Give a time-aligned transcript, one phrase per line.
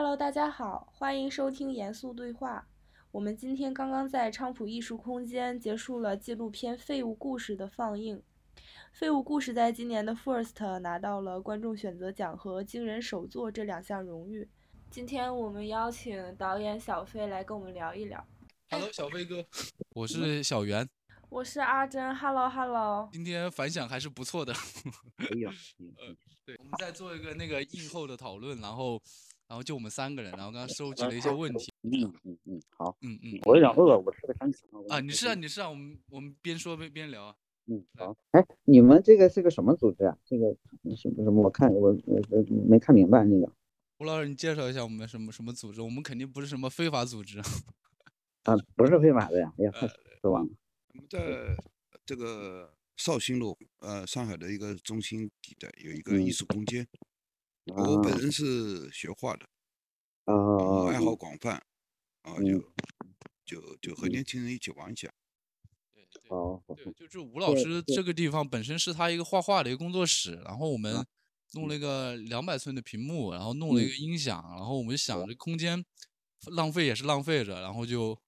[0.00, 2.68] Hello，大家好，欢迎收听严肃对话。
[3.10, 8.16] 我们今天刚刚在昌普艺术空间结束了纪录片《废物故事》的放映。
[8.92, 14.48] 《废物故事》在今年的 First 拿到了观众选择奖和惊人首作这两项荣誉。
[14.88, 18.24] 今天我们邀请导演小飞来跟我们聊一聊。
[18.70, 19.44] Hello，小飞哥，
[19.96, 20.88] 我是小袁，
[21.28, 22.14] 我是阿珍。
[22.14, 23.08] Hello，Hello。
[23.12, 24.52] 今天反响还是不错的。
[24.52, 25.50] 哎呀，
[25.98, 26.14] 呃，
[26.46, 29.02] 对，我们再做一个那个映后的讨论，然后。
[29.48, 31.72] 然后就我们三个人，然后刚刚收集了一些问题。
[31.82, 32.94] 嗯嗯嗯，好。
[33.00, 34.68] 嗯嗯，我有点饿，我吃个三餐。
[34.90, 37.34] 啊，你是啊，你是啊，我们我们边说边边聊啊。
[37.64, 38.14] 嗯，好。
[38.32, 40.16] 哎，你们这个是个什么组织啊？
[40.26, 40.54] 这个
[40.94, 41.42] 什么什么？
[41.42, 43.50] 我看我我我没看明白那个。
[44.00, 45.80] 吴老师，你介绍一下我们什么什么组织？
[45.80, 47.40] 我们肯定不是什么非法组织。
[48.44, 49.52] 啊，不是非法的呀！
[49.58, 49.72] 哎呀，
[50.20, 50.50] 说完了。
[50.92, 51.56] 我们在
[52.04, 56.86] 这个绍兴路，呃，上海的一个中心地带有一个艺术空间。
[57.76, 59.46] 我本人是学画的，
[60.24, 61.62] 啊，爱好广泛，
[62.22, 62.62] 啊，就
[63.44, 65.10] 就就和年轻人一起玩一下。
[65.94, 68.12] 对对对，就是吴老师这个。
[68.12, 71.06] 地方本身是他一个画画的一个工作室，然后我们
[71.54, 71.78] 弄了一。
[71.78, 75.84] 个两百寸的屏幕，然后弄了一个音响，然后我们就想这空间
[76.50, 78.18] 浪费也是浪费着，然后就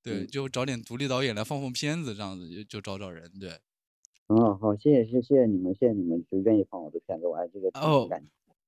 [0.00, 3.58] 对，就找点独立导演来放放片子，这样子就就找找人，对。
[4.28, 8.08] 嗯，好，谢谢谢谢你们，谢谢你们就愿意放我的片子，我还这个哦。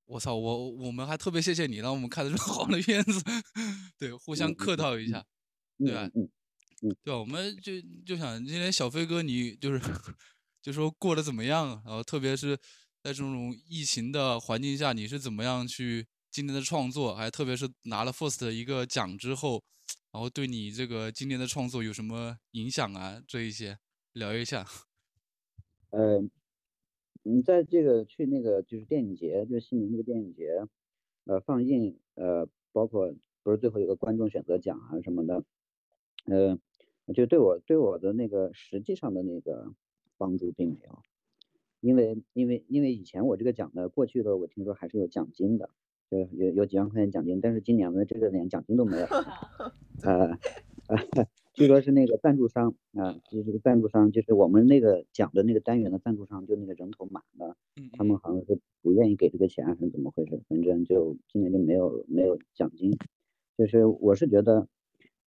[0.08, 3.22] 我操，我我们还特别谢谢你，让我们看的这么好的片子，
[3.98, 5.22] 对，互相客套一下，
[5.78, 6.10] 对吧？
[6.14, 6.30] 嗯
[6.80, 7.18] 嗯，对吧？
[7.20, 7.72] 我们就
[8.06, 9.78] 就想今天小飞哥你就是
[10.62, 11.82] 就说过得怎么样？
[11.84, 12.56] 然后特别是
[13.02, 17.14] 在这种疫情的环境下，你是怎么样去今年的创作？
[17.14, 19.62] 还特别是拿了 First 一个奖之后，
[20.10, 23.20] 然后对你这个今年的创作有什么影响啊？
[23.28, 23.78] 这一些
[24.14, 24.66] 聊一下。
[27.24, 27.38] 嗯。
[27.38, 30.66] 你在这个去那个就是电影节，就是悉尼那个电影节，
[31.26, 35.44] 呃，放映，呃，包括不是最后有个观众选择奖啊什么的，
[36.26, 36.58] 呃，
[37.14, 39.72] 就对我对我的那个实际上的那个
[40.16, 40.98] 帮助并没有，
[41.80, 45.70] 因为因为因为以前我这个奖呢，过去的我听说还是有奖金的，
[46.10, 49.06] 就有有几万块钱奖金，但是今年呢，这个连奖金都没有，
[50.02, 50.38] 呃。
[51.58, 57.56] 据说是那个赞助商啊，就是这个赞助商，就是我们那个讲的那个单元的赞助商，就那个人头满了，
[57.94, 60.40] 他们好像是不愿意给这个钱，还是怎么回事？
[60.48, 62.96] 反正就今年就没有没有奖金。
[63.56, 64.68] 就是我是觉得，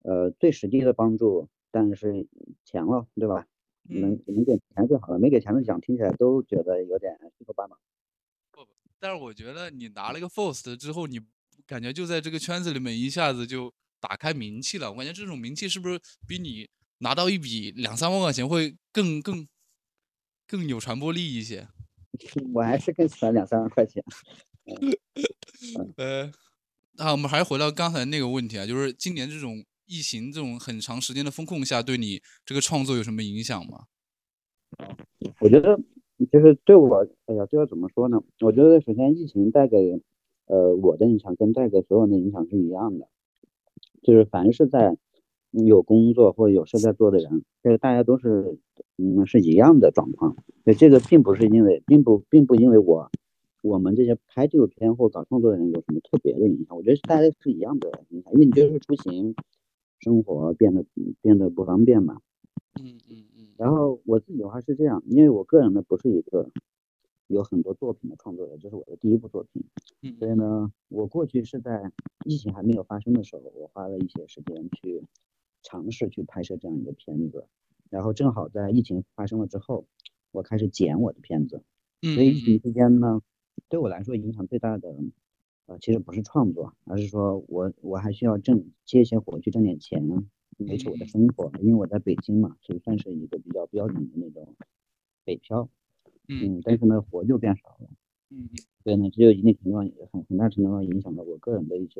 [0.03, 2.25] 呃，最实际的帮助，但是
[2.63, 3.45] 钱了，对吧？
[3.89, 7.77] 能能给钱就好了，没给钱的奖听起来都觉得有点虚头巴脑。
[8.51, 8.71] 不不，
[9.01, 11.19] 但是我觉得你拿了一个 First 之后，你
[11.67, 13.73] 感觉就在这个圈子里面一下子就。
[14.01, 15.97] 打开名气了，我感觉这种名气是不是
[16.27, 16.67] 比你
[16.97, 19.47] 拿到一笔两三万块钱会更更
[20.47, 21.67] 更有传播力一些？
[22.53, 24.03] 我还是更喜欢两三万块钱。
[25.95, 26.29] 呃，
[26.97, 33.85] 那我们还是回到刚才那个问题啊，就是今年这种疫情这种很长时间的风控下，对你这个创作有什么影响吗？
[35.39, 35.79] 我觉得
[36.31, 38.21] 就是对我，哎呀，这要怎么说呢？
[38.39, 40.01] 我觉得首先疫情带给
[40.45, 43.07] 呃我的影响跟带给所有人的影响是一样的。
[44.01, 44.97] 就是凡是在
[45.51, 48.57] 有工作或者有事在做的人，这个大家都是
[48.97, 50.35] 嗯是一样的状况。
[50.63, 53.09] 所以这个并不是因为，并不并不因为我
[53.61, 56.75] 我们这些拍纪录片或搞创作的人有什么特别的影响。
[56.75, 59.35] 我觉得大家是一样的影响，因为你就是出行
[59.99, 60.85] 生活变得
[61.21, 62.19] 变得不方便嘛。
[62.81, 63.47] 嗯嗯嗯。
[63.57, 66.49] 然后我自己的话是这样，因为我个人呢不是一个。
[67.31, 69.63] 有很多作品的创作者，这是我的第一部作品，
[70.19, 71.91] 所以呢，我过去是在
[72.25, 75.03] 疫情还没有发生的时候，我花了一些时间去
[75.63, 77.47] 尝试去拍摄这样一个片子，
[77.89, 79.85] 然后正好在疫情发生了之后，
[80.31, 81.63] 我开始剪我的片子，
[82.01, 83.21] 所以疫情期间呢，
[83.69, 84.95] 对我来说影响最大的，
[85.67, 90.05] 呃，其实不是创作，而是说我我还需要挣接一些活去挣点钱
[90.57, 94.55] 维持我的生活，因为我在北京嘛，所以算是一个比较标准的那种
[95.23, 95.69] 北漂。
[96.27, 97.89] 嗯，但是呢，活就变少了。
[98.29, 98.49] 嗯，
[98.83, 101.99] 所以呢，这就一定程度很很大程度上影响到我个人的一些，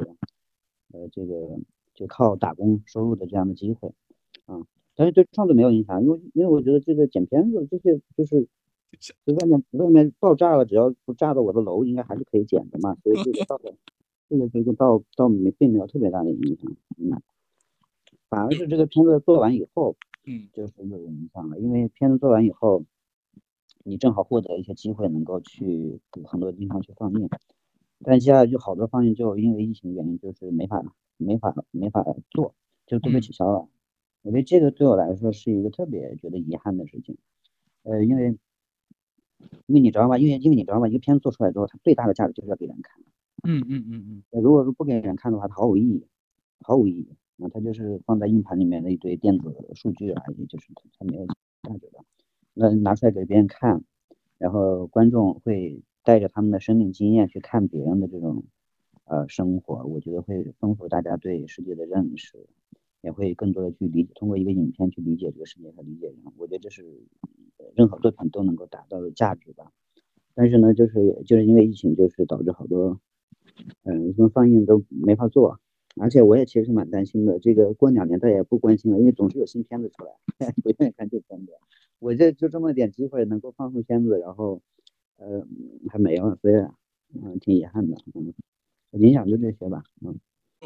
[0.94, 1.60] 呃，这个
[1.94, 3.94] 就靠打工收入的这样的机会
[4.46, 4.62] 啊。
[4.96, 8.48] 但是对创作没有影响，因为因为我觉得这个剪片子这些就是
[9.26, 12.96] 就外面外面爆炸了，只要不炸到我的楼，应该还是可以剪的嘛。
[13.04, 13.60] 所以这个倒
[14.30, 16.72] 这个这个倒倒没并没有特别大的影响。
[16.98, 17.22] 嗯，
[18.30, 22.86] 反而是这个片子做完以后，嗯，就是有影响了，因为片子做完以后。
[23.84, 27.30] 你正好获得一些机会，能够去很多地方去放映，
[28.04, 30.84] 但接下来就好多放映就因为疫情原因，就是没法
[31.18, 32.56] 没法没法做，
[32.88, 33.68] 就都被取消了。
[34.24, 37.18] 我觉得这个对我来说是一个特别觉得遗憾的事情。
[37.84, 38.38] 呃，因为
[39.68, 43.02] 因为你知道吧，因为因为你知道吧，一个片子做出来之后，它最大的价值就是要给人看，
[43.48, 44.42] 嗯嗯嗯嗯。
[44.44, 46.06] 如果说不给人看的话，它毫无意义，
[46.62, 47.08] 毫无意义。
[47.38, 50.68] 那它就是放在硬盘里面的一堆电子数据而已，就是
[51.00, 51.34] 它没有价
[51.80, 52.04] 值的。
[52.54, 53.84] 那拿出来给别人看，
[54.38, 58.44] 然后观众会带着他们的生命经验去看别人的这种
[59.06, 62.46] 呃生活，我觉得会丰富大家对世界的认识，
[63.02, 66.16] 也会更多的去理，通过一个影片去理解这个世界和理解人。
[66.38, 66.86] 我觉得这是
[67.76, 69.72] 任何作品都能够达到的价值吧。
[70.34, 73.00] 但是呢，就是就是因为疫情，就是导致好多
[73.84, 75.60] 嗯什么放映都没法做。
[75.98, 80.14] 而且我也其实蛮担心的，这个过两年大家也不关心了，因为总是有新片子出来，
[80.64, 81.52] 不愿意看旧片子。
[82.02, 84.62] 我这就这么点机会能够放出片子，然后
[85.18, 85.46] 呃
[85.92, 86.56] 还没了，所以
[87.14, 87.96] 嗯挺遗憾的。
[88.16, 88.34] 嗯，
[89.00, 89.84] 影响就这些吧。
[90.02, 90.20] 嗯，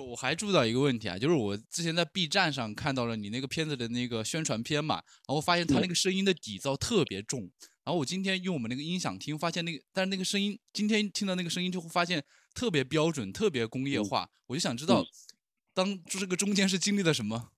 [0.10, 4.96] 我还注意到一个问题啊，就是我之前在 B 站上看到了你那个片子的那个宣传片嘛，
[5.28, 7.42] 然后发现它那个声音的底噪特别重，
[7.84, 12.24] 然后我今天用我们那个音响听，发现那个但是那个声音今天听到那个声音就会发现。
[12.56, 15.04] 特别标准，特别工业化，我就想知道，
[15.74, 17.52] 当这个中间是经历了什么？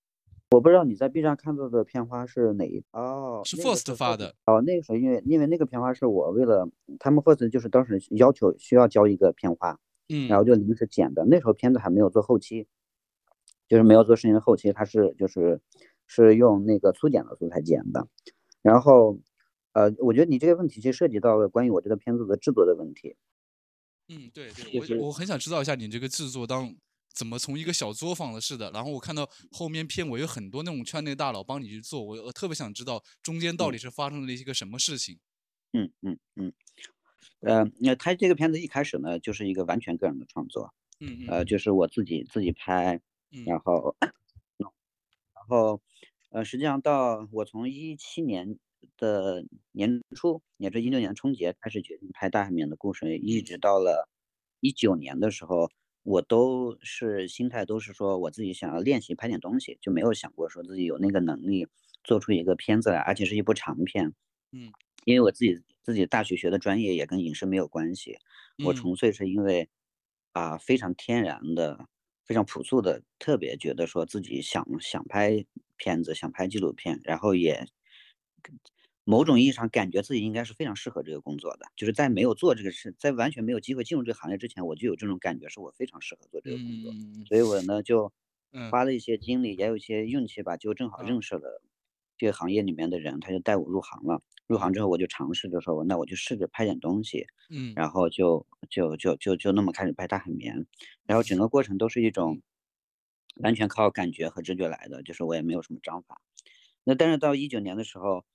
[0.50, 3.42] 我不知道你在 B 站看到的片花是哪一哦？
[3.44, 4.62] 是 First 发的哦。
[4.62, 9.78] 那个时候因为因为那个片花是我为了他们 First 就是当时要求需要交一个片花，
[10.08, 11.26] 嗯，然后就临时剪的。
[11.26, 12.66] 那时候片子还没有做后期，
[13.68, 15.60] 就是没有做视频的后期，它是就是
[16.06, 18.08] 是用那个粗剪的素材剪的。
[18.62, 19.20] 然后
[19.74, 23.18] 呃，我觉得你这个问题其实涉及到了关于我这个片子的制作的问题。
[24.08, 26.74] 嗯，对对，我我很想知道一下你这个制作当
[27.18, 35.20] 怎么从一个小作坊的似的，然后我看到后面片尾有很多那种圈内大佬帮你去做，我我特别想知道中间到底是发生了一个什么事情。
[35.74, 36.54] 嗯嗯嗯，
[37.40, 43.02] 呃，那他这个片子一开始呢就是一个完全个人的创作，嗯嗯，呃，就是我自己自己拍，
[43.46, 43.96] 然后，
[44.60, 44.70] 然
[45.48, 45.82] 后，
[46.30, 48.60] 呃，实际上到我从一七年。
[48.96, 54.08] 的年初，也是一六年春节开始决定拍大海绵的故事，一直到了
[54.60, 55.72] 一九年的时候，
[56.08, 61.68] 我都是心态都是说我自己想要练习拍点东西，就没有想过说自己有那个能力
[62.02, 64.14] 做出一个片子来，而且是一部长片。
[64.54, 64.72] 嗯，
[65.04, 68.20] 因为我自己自己大学学的专业也跟影视没有关系，
[68.64, 69.70] 我纯粹是因为
[70.32, 71.90] 啊非常天然的、
[72.24, 75.46] 非常朴素的，特别觉得说自己想想拍
[75.76, 77.68] 片子，想拍纪录片，然后也。
[79.10, 81.66] 某种意义上，感觉自己应该是非常适合这个工作的。
[81.78, 86.94] 就是在没有做这个事，在完全没有机会进入这个行业之前，我就有这种感觉，是我非常适合做这个工作。
[87.26, 88.12] 所以我呢，就
[88.70, 91.62] 花了一些精力，也有一些运气吧，就正好认识了
[92.18, 94.22] 这个行业里面的人，他就带我入行了。
[94.46, 97.26] 入行之后，我就尝试着说，那我就试着拍点东西。
[97.50, 100.66] 嗯，然后就就就就就那么开始拍大海绵，
[101.06, 102.42] 然后整个过程都是一种
[103.38, 106.20] 完全靠感觉和直觉来的，就是我也没有什么章法。
[106.84, 108.26] 那但是到一九年的时候。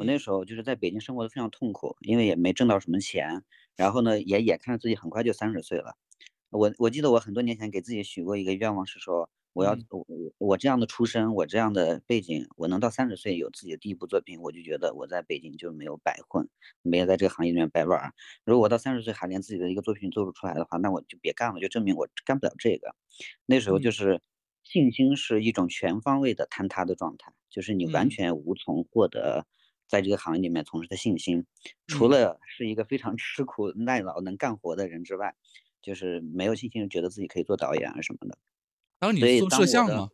[0.00, 3.42] 我那时候就是在北京生活的非常痛苦，因为也没挣到什么钱，
[3.76, 5.94] 然后呢，也眼看着自己很快就三十岁了。
[6.48, 10.06] 我我记得我很多年前给自己许过一个愿望，是说我要我
[10.38, 16.48] 我这样的出身，我这样的背景，我能到三十岁有自己的第一部作品，我就觉得我在北京就没有白混，
[16.80, 18.14] 没有在这个行业里面白玩。
[18.46, 22.94] 如果我到三十岁还连自己的一个作品做不出来的话，那我就别干了，就证明我干不了这个。
[23.44, 24.22] 那时候就是
[24.64, 29.46] 信心是一种全方位的坍塌的状态，就是你完全无从获得。
[29.90, 31.44] 在这个行业里面从事的信心，
[31.88, 35.34] 除了是一个非常吃苦耐劳能干活的人之外，
[35.82, 38.38] 就是没有信心，觉得自己可以做导演啊什么的。
[39.00, 40.08] 当你做摄像吗？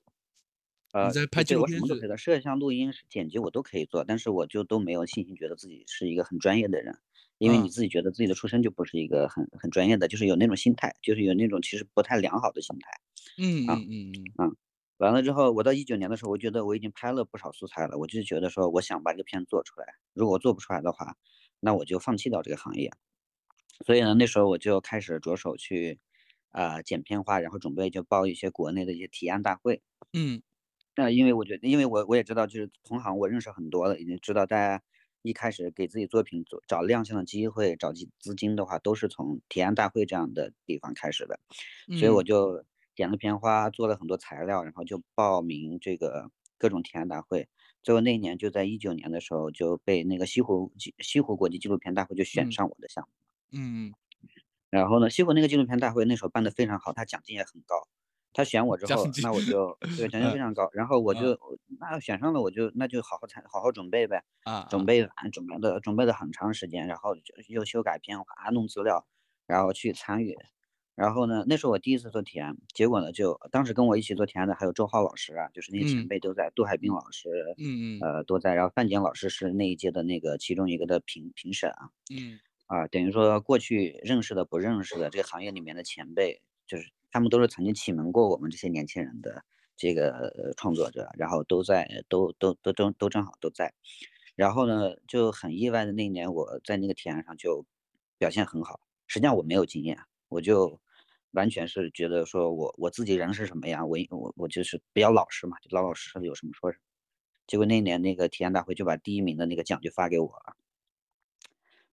[0.92, 1.78] 呃，在拍纪录片，
[2.16, 6.98] 摄像、录音、剪辑我都可以做，但是我就都没有信心，觉得自己是一个很专业的人，
[7.36, 12.88] 因为你自己觉得自己的出身就不是一个很很专业的，就是有那种心态，就是有那种其实不太良好的心态。
[13.36, 14.56] 嗯嗯嗯嗯。
[14.98, 19.86] 完了之后，我到一九年的时候，我觉得我已经拍了不少素材了，我就觉得说，我想把这个片做出来。
[20.14, 21.16] 如果做不出来的话，
[21.60, 22.90] 那我就放弃掉这个行业。
[23.84, 25.98] 所以呢，那时候我就开始着手去，
[26.50, 29.82] 啊，剪片花，然后准备就报一些国内的一些提案大会。
[30.14, 30.40] 嗯，
[30.96, 34.82] 那因为我觉得，因为我我也知道，就是同行我认识很多了，已经知道大家
[35.20, 41.38] 一开始给自己作品做找亮相的机会、找资资金的话，都是从提案大会这样的地方开始的。
[41.98, 42.64] 所以我就。
[42.96, 47.48] 剪了片花，做了很多材料，然后就报名这个各种提案大会。
[47.82, 53.08] 最后那一年就在一九年的时候就被那个西湖西湖国际纪录片大会就选上我的项目。
[53.52, 53.94] 嗯嗯。
[54.70, 57.76] 然后呢，西湖那个纪录片大会那时候办的非常好，他奖金也很高。
[58.32, 60.68] 他选我之后，那我就对 奖金非常高。
[60.72, 61.38] 然后我就
[61.80, 64.24] 那选上了，我就那就好好参好好准备呗。
[64.44, 64.66] 啊。
[64.68, 67.16] 准备完准备的准备了很长时间，然后
[67.48, 69.06] 又修改片花，弄资料，
[69.46, 70.36] 然后去参与。
[70.96, 89.44] 然后呢，那是我第一次做提案，结果呢，就当时跟我一起做提案的还有周浩老师啊，就是那些前辈都在，杜海滨老师，嗯嗯，呃，都在，然后范景老师是那一届的那个其中一个的评评审啊，嗯，啊，等于说过去认识的、不认识的这个行业里面的前辈，就是他们都是曾经启蒙过我们这些年轻人的
[89.76, 93.74] 这个创作者，然后都在，都都都都都正好都在。
[94.34, 97.66] 然后呢，就很意外的那一年，我在那个提案上就
[98.16, 98.80] 表现很好。
[99.06, 99.98] 实际上我没有经验，
[100.28, 100.80] 我就
[101.36, 106.82] 完全是觉得说我我自己人是什么样，我我我就是比较老实嘛，就老老实实有什么说什么。
[107.46, 110.56] 结果那年那个体验大会就把第一名的那个奖就发给我了。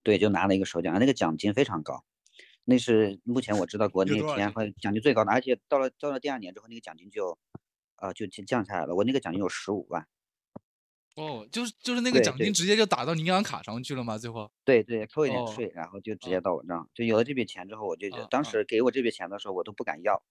[0.02, 2.04] 对，就拿了一个首奖，那个奖金非常高，
[2.66, 7.38] 那是目前我知道国内体验会奖金最高的，而且到了到了第二年之后，那个奖金就，
[7.98, 8.96] 呃，就降下来了。
[8.96, 10.08] 我那个奖金有十五万。
[11.18, 14.18] 哦，就是就是那个奖金直接就打到你银行卡上去了吗？
[14.18, 14.50] 最后？
[14.66, 16.90] 对对，扣一点税，然后就直接到我账。
[16.94, 20.24] 就有了这笔钱之后，我就当时给我这笔钱的时候，我都不敢要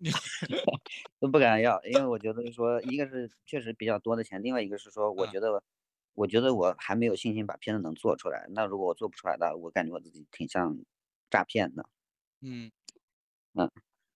[1.20, 5.62] 都不敢要，因为我觉得说，一个是确实比较多的钱，另外一个是说，我觉得。
[6.16, 8.46] 我觉得我还没有信心把片子能做出来。
[8.50, 10.78] 那如果我做不出来的，我感觉我自己挺像
[11.28, 11.88] 诈骗的。
[12.40, 12.70] 嗯
[13.54, 13.70] 嗯，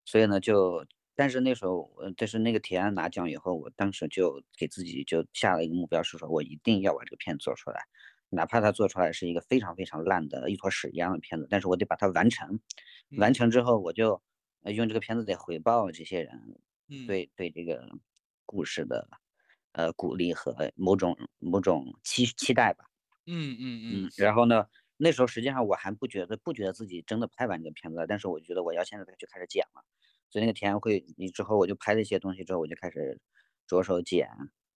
[0.05, 0.85] 所以呢，就
[1.19, 7.81] 但是那时候，呃，但是那个提案拿奖以后，我当时就给自己就下了一个目标，是说我一定要把这个片子做出来，
[8.29, 12.61] 哪怕它做出来是一个非常非常烂的一坨屎一样的片子，但是我得把它完成。
[13.17, 14.21] 完成之后，我就
[14.63, 16.57] 用这个片子得回报这些人，
[17.05, 17.85] 对对这个
[18.45, 19.09] 故事的。
[19.73, 22.85] 呃，鼓励和某种某种期期待吧。
[23.27, 24.09] 嗯嗯嗯。
[24.17, 24.65] 然后呢，
[24.97, 29.85] 那时候实际上我还不觉得不觉得自己真的拍完这个片子了，但是我觉得我要现在就开始剪了。
[30.29, 33.19] 所以那个田会你之后，我就拍了一些东西之后，我就开始
[33.67, 34.29] 着手剪，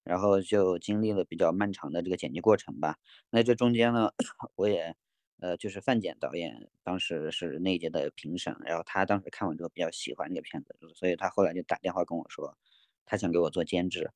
[0.04, 2.98] 然后就经历了比较漫长的这个剪辑过程吧。
[3.30, 4.12] 那这中间呢，
[4.56, 4.96] 我也
[5.40, 12.58] 呃，就是范简导演当时是那一届的评审，然后他当时看完之后比较喜欢这个片子，所以他后来就打电话跟我说，
[13.06, 14.12] 他想给我做监制。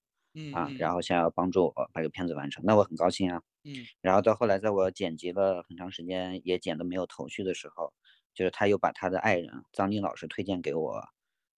[0.53, 3.41] 啊，然后想要帮助我把这个片子完成，那我很高兴啊。
[3.63, 7.91] 嗯，然后到后来，在我剪辑了很长时间，也剪得没有头绪的时候，
[8.35, 11.03] 就是他又把他的爱人张晶老师推荐给我，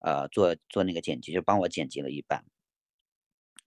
[0.00, 2.44] 呃，做做那个剪辑，就帮我剪辑了一半。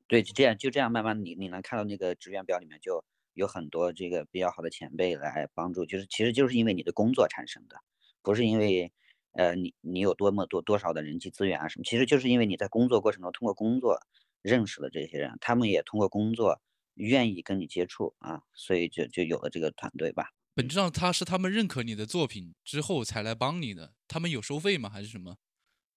[0.08, 7.78] 对，就这样就这样慢慢，你你能看到那个职员表里面就有很多这个比较好的前辈来帮助，就是其实就是因为你的工作产生的，
[8.22, 8.92] 不是因为
[9.34, 14.00] 呃你你有多么多多少的人际资源啊什么，其实就是因为你在工作过程中通过工作。
[14.44, 16.60] 认识了这些人，他们也通过工作
[16.96, 20.32] 愿意跟你接触啊，所以就就有了这个团队吧。
[20.56, 24.90] 本质上他是他们认可你的作品之后才来帮你的，他们有收费吗？
[24.90, 25.38] 还是什么？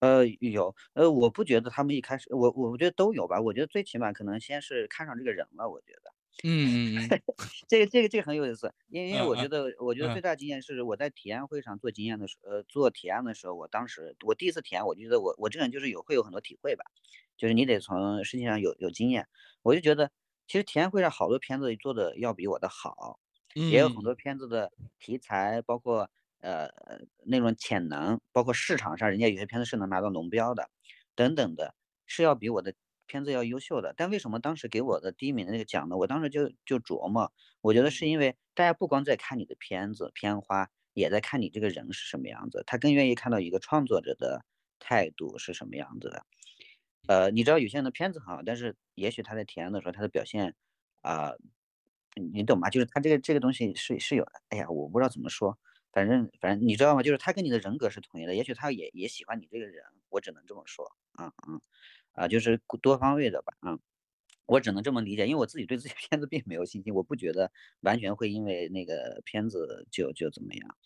[0.04, 3.40] 呃，有，呃，我不觉得他们一开始，我我觉得都有吧。
[3.40, 6.12] 我觉得最起码可能先是看上这个人了，我觉得。
[6.42, 7.08] 嗯
[7.68, 16.84] 这个这个这个很有意思，因为因为我觉得我觉得最大经验是我在体验会上做经验的时候，呃，做体验的时候，我当时我第一次体验，我就觉得我我这个人就是有会有很多体会吧。
[17.36, 19.28] 就是你得从实际上有有经验，
[19.62, 20.10] 我就觉得
[20.48, 23.20] 其实体验会上好多片子做的要比我的好，
[23.70, 26.10] 也有很多片子的题材，包括
[26.44, 26.68] 呃
[27.26, 30.70] 那种潜能，包括市场上人家有些片子是能拿到龙标的，
[31.14, 31.74] 等等的，
[32.06, 32.74] 是要比我的
[33.06, 33.94] 片子要优秀的。
[33.96, 35.96] 但为什么当时给我的第一名的那个奖呢？
[35.96, 37.32] 我当时就就琢磨，
[37.62, 44.44] 我觉得是因为大家不光在看你的片子片花，也在看你这个人是什么样子，他更愿意看到一个创作者的
[44.78, 46.24] 态度是什么样子的。
[47.06, 50.54] 呃，你知道有些人的片子很好，但是也许他在体验的时候，他的表现，
[51.02, 51.32] 啊，
[52.32, 52.70] 你懂吗？
[52.70, 54.32] 就是他这个这个东西是是有的。
[54.48, 55.58] 哎呀，我不知道怎么说，
[55.94, 57.02] 反正反正你知道吗？
[57.02, 61.60] 就是他跟你的人格是统一的，也许他也也喜欢你这个人，我只能这么说，啊啊
[62.12, 63.78] 啊，就是多方位的吧，啊，
[64.46, 70.76] 我只能这么理解，因为我自己对自己片子并没有信心，我不觉得完全会因为那个片子就就怎么样。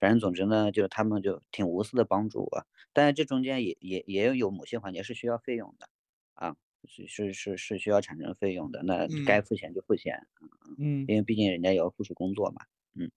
[0.00, 5.88] 反正总之呢，就是他们就挺无私的帮助我，但是这中间也也也有某些环节是需要费用的，
[6.34, 6.56] 啊，
[6.88, 12.64] 是是是是需要产生费用的，那该付钱就付钱，嗯，因为毕竟人家也要付出工作嘛，
[12.94, 13.10] 嗯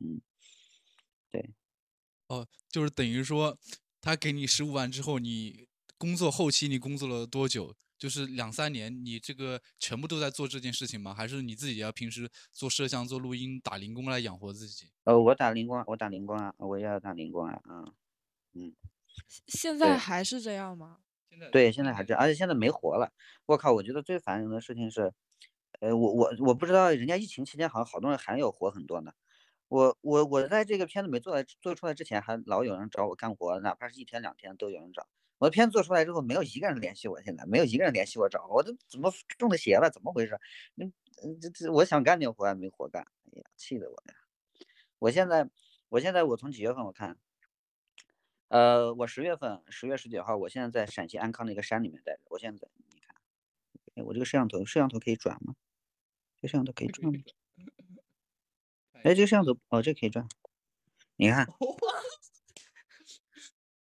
[0.00, 0.20] 嗯，
[1.30, 1.54] 对，
[2.28, 3.58] 哦，就是等于说
[4.00, 5.68] 他给你十五万之后，你
[5.98, 7.74] 工作后期你工作了多久？
[7.98, 11.14] 就是两三年，你这个全部都在做这件事情吗？
[11.14, 14.90] 还是你自己要平时做摄像、做录音、打零工来养活自己？
[15.04, 17.94] 呃，我打零工，我打零工啊，我也要打零工啊，嗯
[18.52, 18.74] 嗯。
[19.46, 20.98] 现在还是这样吗？
[21.30, 23.10] 现在对，现在还这样，而且现在没活了。
[23.46, 25.14] 我靠，我觉得最烦人的事情是，
[25.80, 29.14] 呃，我我我不知道，人家疫情期间好像好多人还有活很多呢。
[29.68, 35.06] 我我我在这个片子没做来做出来之前，还老有人找我干活，哪怕是一天两天都有人找。
[35.38, 39.90] 我的片子做出来之后，没有一个人联系我，现在没有一个人联系我找我，这怎么中的邪了？
[39.90, 40.38] 怎么回事？
[40.76, 40.92] 嗯
[41.22, 44.14] 嗯，这这我想干点活还没活干，哎呀，气得我呀！
[44.98, 45.50] 我现在
[45.88, 47.18] 我现在我从几月份我看，
[48.48, 52.20] 呃，我十月份十月十九号，我现在在陕西安康的一个山里面待着。
[52.30, 53.14] 我现在你看，
[53.96, 55.54] 哎，我这个摄像头摄像头可以转吗？
[56.40, 57.20] 这摄像头可以转吗？
[59.06, 60.26] 哎，这个摄像头哦，这可以转。
[61.14, 61.46] 你看，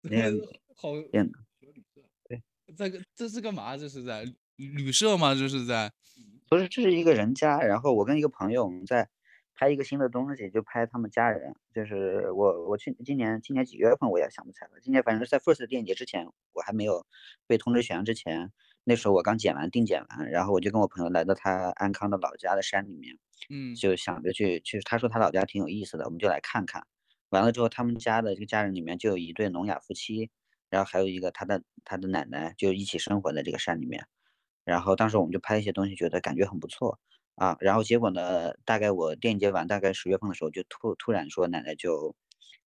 [0.03, 0.33] 你看，
[0.77, 1.29] 好，电
[2.29, 2.41] 对，
[2.77, 3.77] 这个这是干嘛？
[3.77, 5.35] 这是在旅社吗？
[5.35, 5.93] 这是在？
[6.49, 7.59] 不是，这是一个人家。
[7.59, 9.11] 然后我跟一个朋友我们在
[9.57, 11.53] 拍一个新的东西，就拍他们家人。
[11.75, 14.75] 就是我，我去今年今年几月份我也想不起来了。
[14.81, 17.05] 今年反正是在 First 电影节之前，我还没有
[17.49, 18.53] 被通知选上之前，
[18.85, 23.17] 那时候我刚剪完定剪完，然后我就跟我朋友来到他安康的老家的山里面，
[23.51, 24.81] 嗯，就想着去去。
[24.81, 26.87] 他说他老家挺有意思的，我们就来看看。
[27.31, 30.31] 完了之后，他们家的这个家人里面就有一对聋哑夫妻，
[30.71, 34.07] 然后还有一个他的他的奶奶，就一起生活在这个山里面。
[34.65, 36.99] 然后当时我们就拍一些东西，觉得感觉很不错
[37.37, 37.57] 啊。
[37.61, 42.17] 然后结果呢，大概我电影节完，大概十月份的时候，就突突然说奶奶就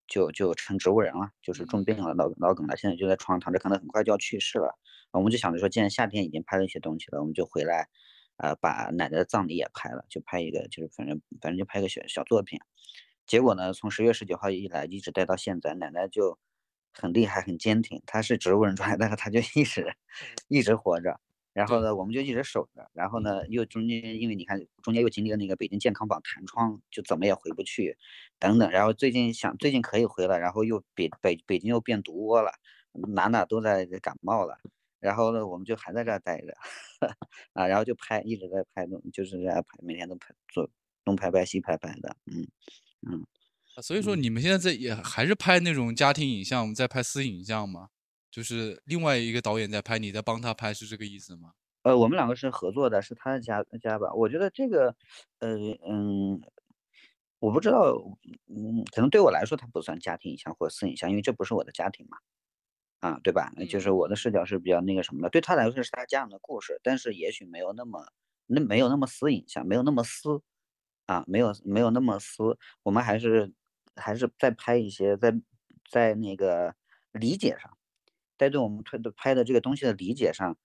[0.07, 4.77] 就就成植物人了，就是重病了，脑脑梗了，现在就在床上躺着，可能很快就要去世了。
[5.11, 7.87] 我们就想着说，既然夏天已经拍了一些东西了，我们就回来，
[8.37, 12.59] 呃，把奶奶的葬礼也拍了，就拍一个，就是反正反正就拍个小小作品。
[13.27, 16.37] 结果呢，从十月十九号一来，一直待到现在，奶奶就
[16.93, 18.01] 很厉害，很坚挺。
[18.05, 19.95] 她是植物人状态， 但是她就一直
[20.49, 21.19] 一直活着。
[21.53, 22.89] 然后呢，我们就一直守着。
[22.93, 27.97] 然后呢，又中间因为你看，中间又经历了那个北京健康宝弹窗，就怎么也回不去，
[28.39, 28.69] 等等。
[28.71, 32.51] 然后最近想，最近可以回了，然后又北北北京又变毒窝了，
[33.13, 34.57] 哪哪都在感冒了。
[35.01, 36.55] 然后呢，我们就还在这儿待着，
[37.53, 40.69] 啊，然后就拍，一直在拍东，就是在拍，每天都拍，做
[41.03, 42.47] 东拍拍西拍拍的，嗯
[43.11, 43.25] 嗯。
[43.81, 47.89] 所以说你们现在在也还是拍那种家庭影像，在拍私影像吗？
[48.29, 51.53] 就是另外一个导演在拍，你在帮他拍，是这个意思吗？
[51.83, 54.13] 呃，我们两个是合作的，是他的家家吧。
[54.13, 54.95] 我觉得这个，
[55.39, 55.57] 呃
[55.89, 56.39] 嗯，
[57.39, 57.95] 我不知道，
[58.47, 62.17] 嗯，可能对我来说，它不算家庭影像或者私影像，因为这不是我的家庭嘛，
[63.01, 63.51] 啊，对吧？
[63.69, 65.29] 就是我的视角是比较那个什么的。
[65.29, 68.07] 对他来说是他家人的故事，但是也许没有那么
[68.47, 70.41] 那没有那么私影像，没有那么私，
[71.07, 72.57] 啊，没有没有那么私。
[72.83, 73.51] 我们还是
[73.95, 75.33] 还是在拍一些在
[75.89, 76.73] 在那个
[77.11, 77.77] 理解上。
[78.37, 80.57] 在对我们推的拍的这个东西的理解上，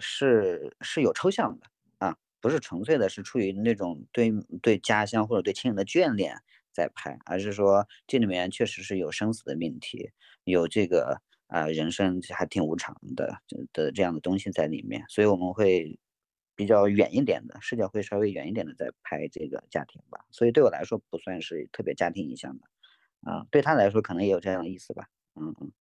[0.00, 1.66] 是是有抽象的
[1.98, 6.36] 啊，不是纯粹的，是出于那种对对家乡或者对亲人的眷恋
[6.72, 10.10] 在拍，而是说这里面确实是有生死的命题，
[10.42, 13.38] 有这个啊人生还挺无常的
[13.72, 15.98] 的这样的东西在里面，所以我们会
[16.56, 20.20] 比较远一点的视角，会稍微远一点的在拍这个家庭吧。
[20.30, 22.64] 所以对我来说不算是特别家庭影像的
[23.30, 25.06] 啊，对他来说可能也有这样的意思吧。
[25.34, 25.72] 嗯嗯。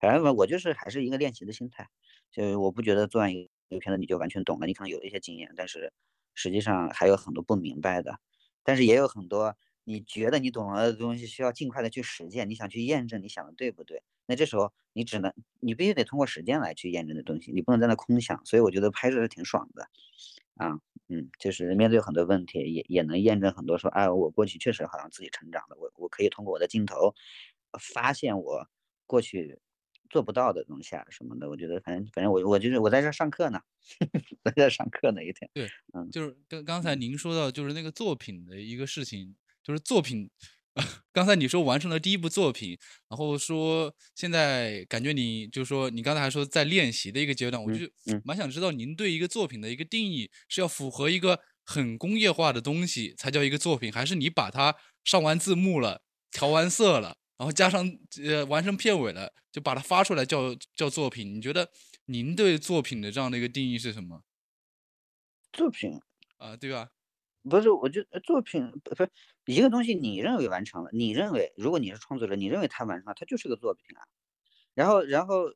[0.00, 1.88] 反正我我就是还是一个练习的心态，
[2.30, 5.92] 就是我不觉得做完一个片子你就完全懂了，你可能有一些经验，但是
[6.34, 8.18] 实际上还有很多不明白的，
[8.62, 14.02] 但是也有很多你觉得你懂了的东西，需要尽快的去实践，你想去验证你想的对不对？
[14.28, 18.44] 那这时候你只能你必须得通过实践来去验证的东西，你不能在那空想。
[18.46, 19.88] 所以我觉得拍摄是挺爽的，
[20.54, 27.14] 啊，嗯，就是面对很多问题也也能验证很多，说哎，我过去确实好像自己成长了，我我可以通过我的镜头
[27.80, 28.68] 发现我
[29.06, 29.58] 过去。
[30.10, 33.60] 做不到的东西啊什么的，我觉得反正反正我我就是我在这上课呢，
[34.42, 35.50] 在这上课呢一天。
[35.52, 40.30] 对，嗯，就是刚刚才您说到就是那个作品的一个事情，就是作品，
[41.12, 47.84] 刚才你说完成了第一部作品，然后说现在感觉你就是说你刚才还说在练习的一个阶段，我就
[48.24, 57.16] 蛮想知道您对一个作品的一个定义是要符合一个很工业化的东西才叫一个作品，还是你把它上完字幕了，调完色了？
[57.36, 57.88] 然后加上
[58.24, 61.34] 呃完成片尾了，就把它发出来叫叫作品。
[61.34, 61.70] 你觉得
[62.06, 64.22] 您对作品的这样的一个定义是什么？
[65.52, 66.00] 作品
[66.36, 66.88] 啊，对吧？
[67.42, 69.10] 不是，我觉得作品不是
[69.46, 74.02] 一个东西，你认为完成了，你认为如果你是创作者，你认为它完成了，它就是个作品啊。
[74.74, 75.46] 然后，然后，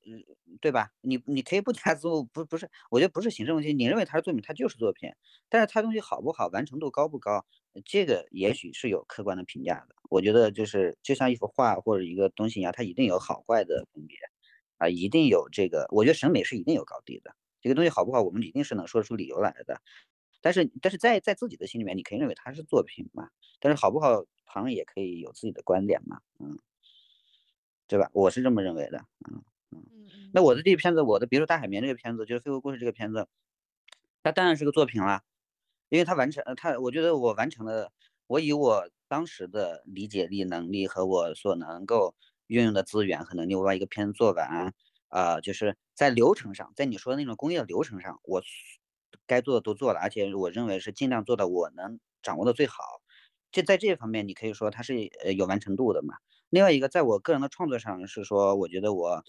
[0.60, 0.90] 对吧？
[1.00, 3.72] 你你可以不加字幕，不不是，我觉得不是形式问题。
[3.72, 5.10] 你认为它是作品，它就是作品。
[5.48, 7.46] 但是它东西好不好，完成度高不高，
[7.84, 9.94] 这个也许是有客观的评价的。
[10.10, 14.16] 我觉得就是就像一幅画或者一个东西一样，它一定有好坏的分别
[14.78, 15.86] 啊，一定有这个。
[15.90, 17.34] 我觉得审美是一定有高低的。
[17.60, 19.80] 这个东西好不好，我们一定是能说出理由来的。
[20.42, 23.30] 但是，但是在在自己的心里面，你可以认为它是作品嘛？
[23.60, 26.20] 但是好不好，旁人也可以有自己的观点嘛？
[26.38, 26.58] 嗯。
[27.88, 28.08] 对吧？
[28.14, 29.84] 我是这么认为的，嗯嗯。
[30.32, 33.28] 那我的这个片子，我的比如说《大海绵》这个片子，就是《飞狐故事》这个片子，
[34.22, 35.22] 它当然是个作品啦，
[35.90, 37.92] 因为它完成，它我觉得我完成了，
[38.28, 42.14] 我以我当时的理解力、能力和我所能够
[42.46, 44.72] 运用的资源和能力，我把一个片子做完，
[45.08, 48.42] 啊，就是在流程上，在你说的那种工业流程上，我
[49.26, 52.82] 该做的都做了，而且我认为是尽量做到我能掌握的最好。
[53.50, 56.14] 就在这方面，你可以说它是有完成度的嘛。
[56.48, 59.22] 另外一个，在我个人的创作上是说，我觉得我，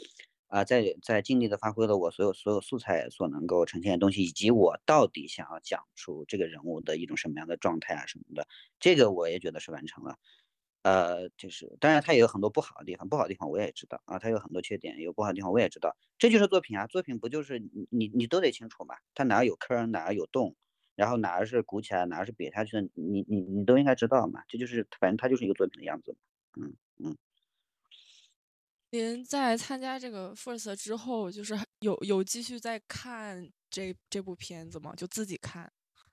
[0.48, 8.48] 啊，在在尽力的发挥了我所有所有素材所能够呈现的东西，以及我到底想要讲出这个人物的一种什么样的状态啊什么的，
[8.80, 10.18] 这个我也觉得是完成了。
[10.84, 20.56] 呃，就是当然它也有很多不好的地方，不好的地方我也知道啊，它有很多缺点，有不好的地方我也知道，这就是作品啊，作品不就是你你你都得清楚嘛，它哪有坑哪有洞，
[20.96, 26.16] 然后哪是鼓起来哪是瘪下去的，你你你都应该知道嘛，这就是反正它就是一个作品的样子，
[26.60, 27.18] 嗯嗯。
[28.94, 34.94] 您在参加这个 First 之后，就是有有继续在看这这部片子吗？
[34.96, 35.72] 就自己看？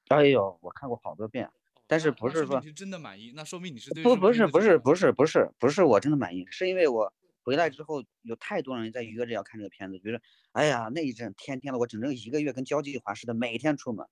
[0.09, 1.49] 哎呦，我看过好多遍，
[1.91, 3.33] 但是不是说是真的满意？
[3.35, 10.23] 那说明你是对不不是不是不是不是不是我真的满意，是因为我回来之后有太多人在约着要看这个片子，觉得
[10.53, 14.07] 哎呀那一阵天天的，我整整一个月跟交际花似的，每天出门。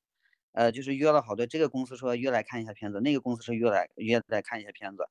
[0.52, 5.06] 呃，就是约了好多，这个公司说约来看一下片子，那个公司说约来约来看一下片子，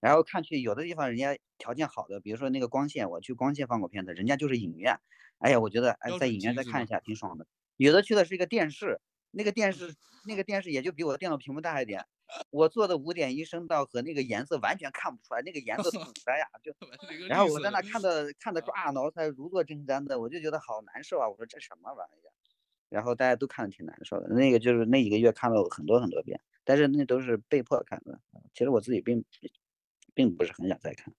[0.00, 5.00] 然后看去有的地方人家条件好的，比如说那个光线，我去光线放过片子，人家就是影院，
[5.38, 7.46] 哎呀，我觉得哎在影院再看一下挺爽的。
[7.76, 9.00] 有的去的是一个电视，
[9.32, 9.94] 那个电视
[10.26, 12.04] 那个电视也就比我电脑屏幕大一点，
[12.50, 16.72] 我做的五点一声道和那个颜色完全看不出来，那个颜色土的呀，就
[17.28, 22.32] 然后我在那看的看的抓耳挠腮，如坐针毡的，我就觉得好难受啊，我说这什么玩意儿？
[22.88, 28.20] 然后大家都看的挺难受的，那个就是那一个月看了很多很多遍，但是那都是被迫看的。
[28.52, 29.24] 其实我自己并
[30.14, 31.14] 并不是很想再看，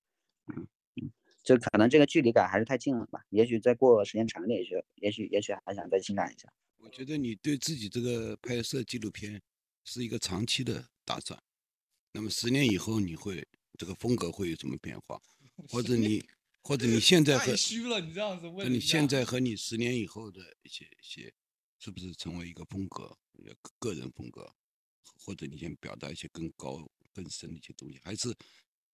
[0.56, 0.68] 嗯
[1.02, 1.12] 嗯，
[1.44, 3.22] 就可能这个距离感还是太近了吧。
[3.30, 6.54] 也许再过时间长点，也许也许也许还想再欣赏一下。
[6.84, 9.42] 我觉得你对自己这个拍摄纪录片
[9.86, 11.42] 是一个长期的打算。
[12.12, 15.22] 那么十年以后你会这个风格会有什么变化？
[15.70, 16.24] 或者你
[16.62, 18.72] 或者你现在太虚了，你这样子问。
[18.72, 21.34] 你现在和你十年以后的一些一些。
[21.80, 23.14] 是不是成为一个风格，
[23.78, 24.50] 个人风格，
[25.20, 28.34] 或者你想表达一些更高、更深的一些东西，还是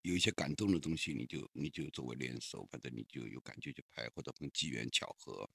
[0.02, 5.48] 有一些感动的东西，你就你就作为联手，反正你就有感觉去拍，或者跟机缘巧合，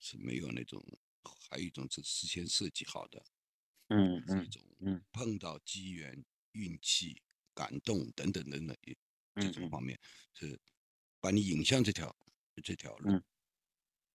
[0.00, 0.84] 是没有那种，
[1.48, 3.22] 还有一种是事先设计好的，
[3.88, 7.22] 嗯嗯一种嗯碰到机缘、运气、
[7.54, 8.76] 感动等等等等
[9.34, 9.98] 这种方面，
[10.34, 10.58] 是
[11.20, 12.14] 把你引向这条
[12.62, 13.10] 这条路。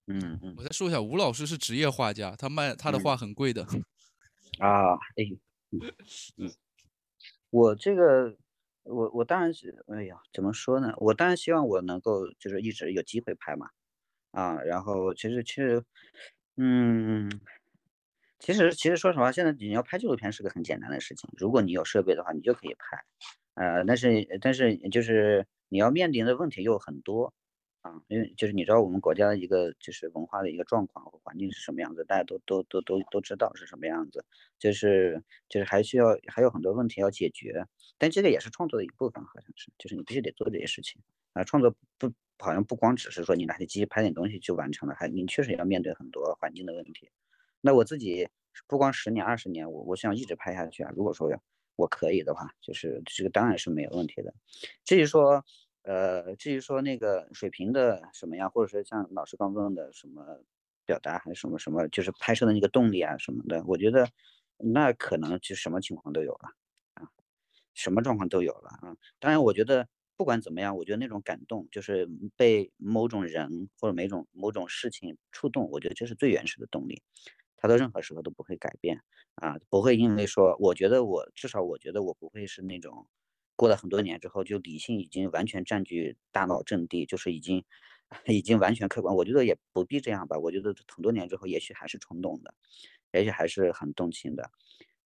[0.07, 3.63] 嗯嗯，我再说一下，吴老师是职业画家，他卖他的画很贵的。
[4.59, 5.25] 啊，哎，
[6.37, 6.53] 嗯，
[7.49, 8.37] 我这个，
[8.83, 10.93] 我我当然是，哎呀，怎么说呢？
[10.97, 13.71] 我当然希望我能够就是一直有机会拍嘛，
[14.29, 15.83] 啊，然后其实其实，
[16.57, 17.29] 嗯，
[18.39, 23.03] 其实其实说实话，现在你要拍纪录片是个很简单的事情，如果你有设备的话，你就可以拍，
[23.55, 27.33] 呃，但是但是就是你要面临的问题又很多。
[27.85, 34.25] 啊，因为就是你知道我们国家的一个就是文化的一个状况和环境是什么样子，大家都都都都都知道是什么样子，
[34.57, 37.63] 就是就是还需要还有很多问题要解决，
[37.99, 40.99] 但这个也是创作的一部分，好像是，就是你必须得做这些事情
[41.33, 41.43] 啊。
[41.43, 47.09] 创作不好像不光只是说你拿起机器拍点东西就完成了，还你确实要面对很多环境的问题。
[47.61, 48.29] 那我自己
[48.67, 50.91] 不光十年二十年，我我想一直拍下去啊。
[50.95, 51.29] 如果说
[51.75, 54.33] 我可以的话，就是这个当然是没有问题的。
[54.83, 55.43] 至于说。
[55.87, 60.39] 呃，至于说那个水平的什么样，或者说像老师刚问的什么
[60.83, 64.09] 表达还是什么什么，就是拍摄的那个动力啊什么的，我觉得
[64.57, 66.49] 那可能就什么情况都有了
[66.95, 67.05] 啊，
[67.75, 68.97] 什么状况都有了啊。
[69.19, 77.01] 当然，我觉得不管怎么样，我觉得那种感动，就是被某种人或者某种某种事情触动，我觉得这是最原始的动力，
[77.57, 79.01] 它到任何时候都不会改变
[79.35, 83.07] 啊，不会因为说，我觉得我至少我觉得我不会是那种。
[83.57, 87.63] 过了很多年之后，就理性已经完全占据大脑阵地，就是已经，
[88.27, 89.15] 已经完全客观。
[89.15, 90.37] 我觉得也不必这样吧。
[90.37, 92.53] 我觉得很多年之后，也许还是冲动的，
[93.13, 94.51] 也许还是很动情的，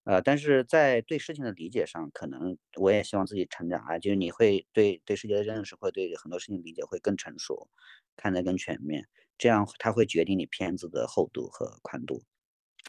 [0.09, 7.69] 呃，但是在对事情的理解上，可能我也希望自己成长啊，就是你会对对世界的认识，会对很多事情理解会更成熟，
[8.17, 12.23] 看得更全面，这样它会决定你片子的厚度和宽度。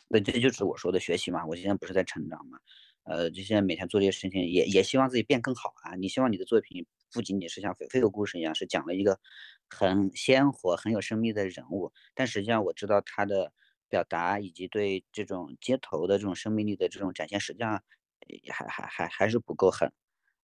[0.09, 1.45] 那这就是我说的学习嘛。
[1.47, 2.59] 我现在不是在成长嘛。
[3.05, 5.97] 呃，就现在每天做这些事情，也也希望自己变更好啊。
[5.97, 9.19] 你希望你的作品不仅仅是像《非非有故事》一样，是讲了一个
[9.69, 13.53] 很鲜活、很有生命的人物，但实际上我知道他的
[13.91, 17.83] 表达以及对这种街头的这种生命力的这种展现，实际上
[18.51, 19.93] 还还还还是不够狠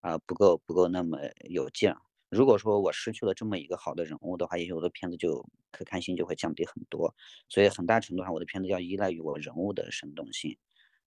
[0.00, 1.94] 啊，不够不够那么有劲。
[2.28, 7.14] 如果说我失去了这么一个好的人物的话，也许我的片子就可看性就会降低很多。
[7.48, 10.58] 所以很大程度上，我的片子要依赖于我人物的生动性。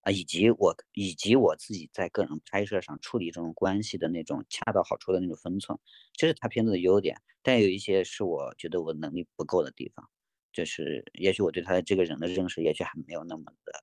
[0.02, 5.78] 啊，以及我以及我自己在个人拍摄上处理这种关系的那种恰到好处的那种分寸，
[6.14, 7.18] 这是他片子的优点。
[7.44, 10.10] 但有一些是我觉得我能力不够的地方，
[10.54, 13.74] 就是也许我对他的这个人的认识，也许还没有那么的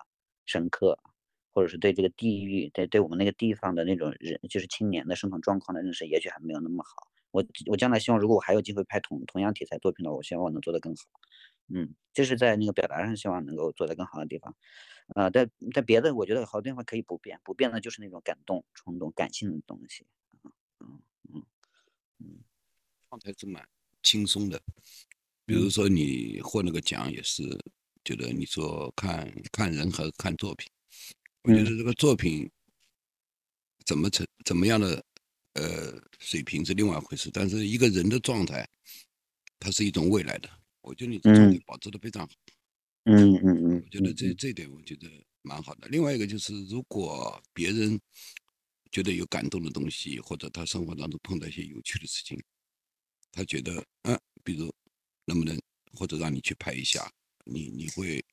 [0.47, 0.99] 深刻，
[1.51, 7.09] 或者是对这个地域，对对我们那个地方的那种人，就是青年的生存状况的认识，也许还没有那么好。
[7.33, 11.03] 我我将来希望，如果我还有机会拍同同样题材作品的话，我希望我能做得更好。
[11.69, 14.55] 嗯，这是在那个表达上希望能够做得更好的地方。
[15.15, 20.07] 呃，但但别的，我觉得好多地方可以不变，不变的就是那种感动、冲动、感性的东西。
[20.45, 20.53] 嗯
[21.35, 21.43] 嗯
[22.21, 22.45] 嗯，
[23.11, 23.69] 状态是蛮
[24.03, 24.63] 轻松的。
[25.47, 27.45] 比如说你获那个奖也是，
[28.05, 30.69] 觉得你说看看人和看作品，
[31.43, 32.51] 我觉得这个作品
[33.85, 35.05] 怎么成怎么样的
[35.53, 38.69] 呃水平是另外一回事，但是一个人的状态，
[39.61, 40.51] 它是一种未来的。
[40.81, 42.33] 我觉得你的状态保持的非常好。
[43.05, 45.09] 嗯嗯嗯，我觉得这这点我觉得
[45.43, 45.87] 蛮好的。
[45.87, 48.01] 另外一个就是，如果别人
[48.91, 52.37] 觉得有感动的东西，或者他生活当中碰到一些有趣的事情，
[53.31, 54.75] 他觉得嗯，比如。
[55.27, 55.57] 能不能
[55.93, 57.13] 或者让你去拍一下？
[57.45, 58.25] 你你会，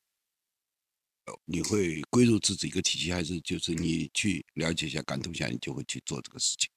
[1.45, 6.71] 你会归入自己一个体系，还是就是你去了解一下、感动一下，你就会去做这个事情？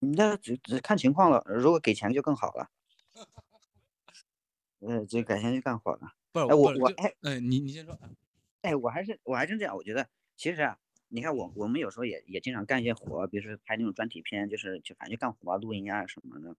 [0.00, 1.42] 那只只看情况了。
[1.46, 2.70] 如果给钱就更好了。
[4.80, 6.14] 嗯，这改天就干活了。
[6.32, 7.98] 不，哎，我我哎哎，你你先说。
[8.62, 10.78] 哎，我还是我还真这样，我觉得其实啊，
[11.08, 16.56] 你看我我们有时候也也经常干一些活，比如说拍那种专题片，就是就反正就干活、啊录音啊什么的。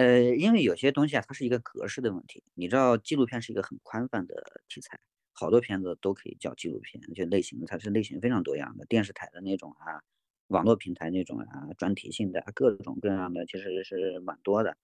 [0.00, 2.42] 呃，因为有些东西啊，它是一个格式的问题。
[2.54, 4.34] 你知道，纪录片是一个很宽泛的
[4.66, 4.98] 题材，
[5.34, 10.00] 好多片子都可以叫纪录片，就类型它是类型非常多样的，电视台的那种啊，
[10.46, 14.78] 网络平台那种啊，专题性的各种各样的，其实是蛮多的。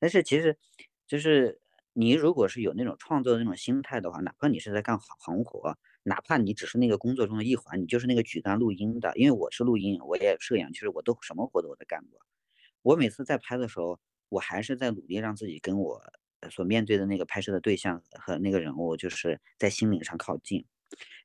[0.00, 0.58] 但是其实，
[1.06, 1.60] 就是
[1.92, 12.20] 你如果是有那种创作的那种心态的话，哪怕你是在干行行活，哪怕你只是那个工作中的一环，你就是那个举竿录音的，因为我是录音，我也摄影，其实我都什么活都我都干过。
[12.82, 14.00] 我每次在拍的时候。
[14.28, 16.02] 我还是在努力让自己跟我
[16.50, 20.66] 所面对的那个拍摄的对象和那个人物，就是在心灵上靠近。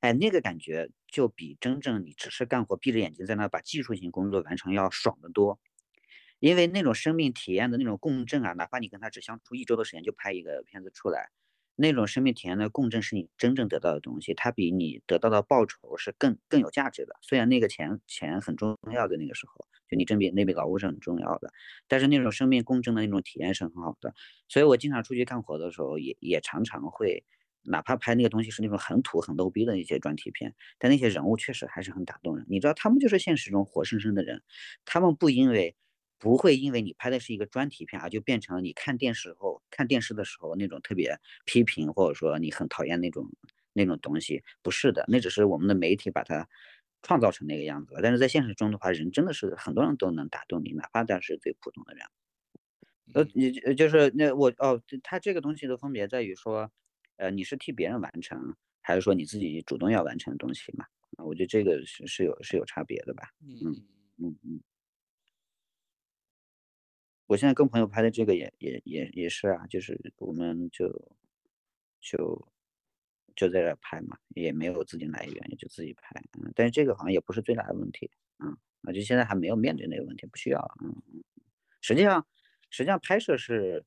[0.02, 5.60] 哎，那个感觉就比真正你只是干活、闭着眼睛在那把技术性工作完成要爽得多。
[6.40, 11.30] 因为那种生命体验的那种共振啊，哪怕你跟他只相处一周的时间就拍一个片子出来。
[11.76, 17.16] 那种生命体验的共振是你真正得到的东西，它比你得到的报酬是更更有价值的。
[17.22, 21.52] 虽然那个钱钱很重要的那个时候，你甄别那笔劳务是很重要的，
[21.88, 24.14] 但是那种生命共振的那种体验是很好的。
[24.48, 27.24] 所以我经常出去干活的时候，也也常常会，
[27.64, 32.46] 哪怕拍那个东西是那种很土很 low 逼的一些专题片，但那些人物确实还是很打动人。
[32.50, 34.42] 你知道，他们就是现实中活生生的人，
[34.86, 35.76] 他们不因为。
[36.20, 43.30] 不会因为你拍的是一个专题片啊，就变成了你看电视后看电视的时候那种特别批评，或者说你很讨厌那种
[43.74, 44.42] 那种东西。
[44.62, 46.48] 不是的，那只是我们的媒体把它
[47.04, 48.00] 创造成那个样子了。
[48.02, 52.04] 但是在现实中的话，人真的是很多人都能打动你，哪怕他是最普通的人。
[53.14, 56.72] 呃，你就是那我哦，他这个东西的分别在于说，
[57.18, 60.86] 呃，你是替别人完成，还是说你自己主动要完成的东西嘛？
[61.18, 63.30] 啊，我觉得这个是是有是有差别的吧？
[63.42, 63.86] 嗯
[64.18, 64.62] 嗯嗯。
[67.30, 70.88] 我现在跟朋友拍的这个也也也也是啊，就是我们就
[72.02, 72.48] 就
[73.36, 76.22] 就在这拍嘛，也没有资金来源，也就自己拍。
[76.40, 80.60] 嗯，但是这个好像也不是最大的问题，嗯，啊，就现在还没有面对那个问题，不需要。
[80.84, 81.24] 嗯嗯，
[81.82, 82.26] 实际上
[82.70, 83.86] 实际上拍摄是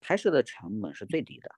[0.00, 1.54] 拍摄的成本是最低的，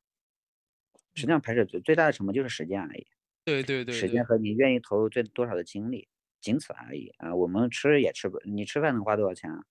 [1.15, 3.07] 实际上拍摄最最大的成本就是时间而已。
[3.45, 6.09] 对对对，时间和你愿意投入最多少的精力，
[6.41, 7.35] 仅此而已啊。
[7.35, 9.65] 我们吃也吃不，你吃饭能花多少钱啊？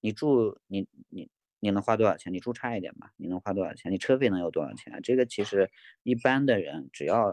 [0.00, 1.28] 你住你你
[1.60, 2.32] 你能花多少钱？
[2.32, 3.92] 你住差一点吧，你能花多少钱？
[3.92, 5.00] 你车费能有多少钱？
[5.02, 5.70] 这个其实
[6.02, 7.30] 一般的人只要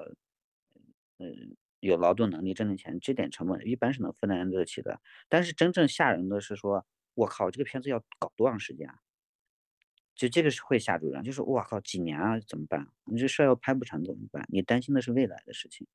[1.19, 4.99] 嗯有劳动能力挣的钱，这点成本一般是能负担得起的。
[5.29, 8.95] 但是真正吓人的是说，我靠，这个片子要搞多长时间啊？
[10.15, 12.39] 就这个是会吓住人，就是我靠，几年啊？
[12.39, 12.88] 怎么办？
[13.03, 14.45] 你这事儿要拍不成怎么办？
[14.49, 15.85] 你担心的是未来的事情。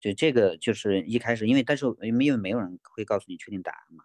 [0.00, 4.04] 就这个就是一开始，因为但是因为没有人会告诉你确定答案嘛。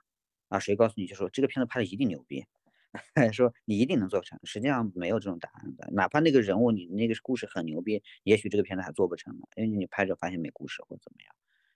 [0.49, 2.45] 啊，谁告诉你就说这个片子拍的一定牛逼，
[3.33, 5.89] 说你一定能做成，实际上没有这种答案的。
[5.91, 11.33] 哪怕那个人物你那个故事很牛逼，也许这个片子还做不成呢，因为你拍着发现没故事或怎么样，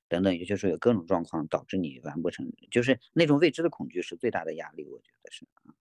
[0.10, 5.74] 等等，也就是有各种状况导致你完不成，就是那种未知的恐惧是最大的压力，我觉得是啊。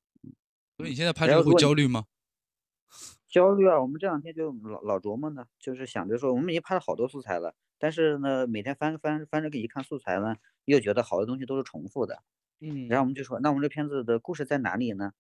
[0.76, 2.04] 所以你现在拍这个会焦虑吗？
[3.28, 12.22] 焦虑啊，我们这两天就老老琢磨呢，就是想着说我们已经拍了好多素材了，但是呢，每天翻翻翻着一看素材呢，又觉得好多东西都是重复的。
[12.60, 15.12] 嗯，然后我们就说，那我们这片子的故事在哪里呢？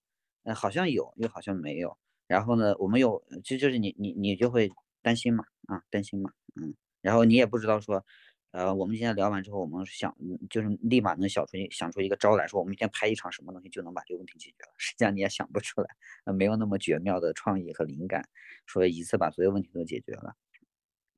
[0.44, 1.96] 嗯，好像有，又好像没有。
[2.26, 4.70] 然后呢，我们又其实就是你你你就会
[5.02, 6.74] 担心嘛，啊，担心嘛，嗯。
[7.00, 8.04] 然后你也不知道说，
[8.52, 10.16] 呃，我们今天聊完之后，我们想
[10.48, 14.72] 就是立马能想出想出一个招来说，我们今天拍一场什么东西就能把这个问题解决了。
[14.78, 15.88] 实际上你也想不出来，
[16.32, 18.28] 没有那么绝妙的创意和灵感，
[18.66, 20.34] 说一次把所有问题都解决了。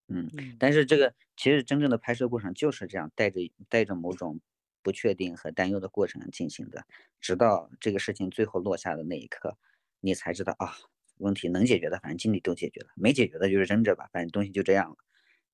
[0.09, 4.41] 嗯，但是这个其实真正的拍摄过程就是这样，带着带着某种。
[4.85, 6.87] 不确定和担忧的过程进行的，
[7.21, 9.57] 直到这个事情最后落下的那一刻，
[10.01, 10.77] 你才知道啊，
[11.17, 14.97] 问题能解决的，反正尽力都解决了；没解决的，就是扔着吧，反正东西就这样了。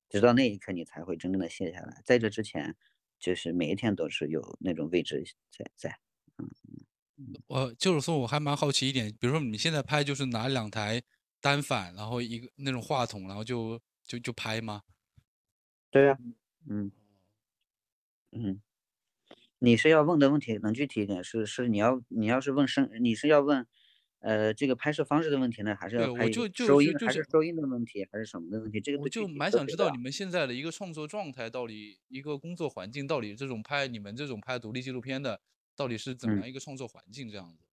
[0.09, 2.01] 直到那一刻，你才会真正的卸下来。
[2.05, 2.75] 在这之前，
[3.19, 5.97] 就是每一天都是有那种未知在在。
[6.37, 6.49] 嗯
[7.17, 11.01] 嗯，我就是说，我还蛮好奇一点，比如说你现在拍就是拿两台
[11.39, 14.81] 单反，然后一个那种话筒，然后就就就拍吗？
[15.91, 16.17] 对呀，
[16.69, 16.91] 嗯
[18.31, 18.61] 嗯。
[19.63, 21.23] 你是要问的问题能具体一点？
[21.23, 23.67] 是是你要你要是问声，你是要问，
[24.17, 28.81] 呃，这个拍摄方式的问题呢，还是要拍收音还是收音的问题，还是什么的问题？
[28.81, 35.39] 这个我就蛮想知道你们现在的一个创作状态到底，一个工作环境到底，这种拍你们这种拍独立纪录片的
[35.75, 37.63] 到底是怎么样一个创作环境这样子？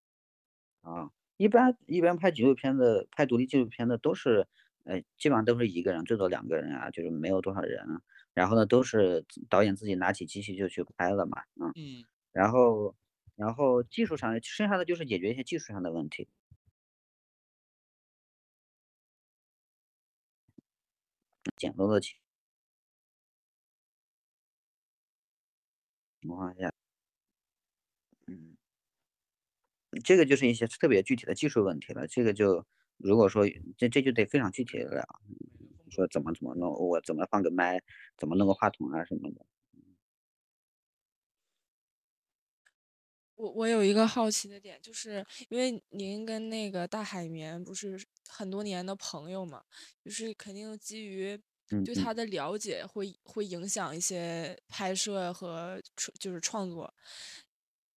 [0.83, 4.47] 啊，一般一般拍纪录片的拍独立纪录片的都是，
[4.85, 8.03] 呃，基本上都是一个人，最多两个人啊，就是没有多少人。
[8.39, 11.73] 然后呢，都是导演自己拿起机器就去拍了嘛，嗯，
[12.33, 12.95] 然后，
[13.37, 16.29] 然后技术上剩下的就是解决一些技术上的问题。
[21.57, 22.15] 简陋的情
[26.21, 26.71] 情况下，
[28.27, 28.57] 嗯，
[30.05, 32.07] 这个就是一些特别具体的技术问题了。
[32.07, 32.65] 这个就
[32.97, 33.45] 如果说
[33.77, 35.07] 这这就得非常具体的了。
[35.91, 37.83] 说怎么怎么弄，我怎么放个麦，
[38.17, 39.45] 怎么弄个话筒啊什么的。
[43.37, 47.97] 我我有一个好奇的点，就是因为您跟那个大海绵不是
[48.27, 49.63] 很多年的朋友嘛，
[50.05, 51.41] 就是肯定基于
[51.85, 55.81] 对他的了解，会会影响一些拍摄和
[56.19, 56.93] 就是创作。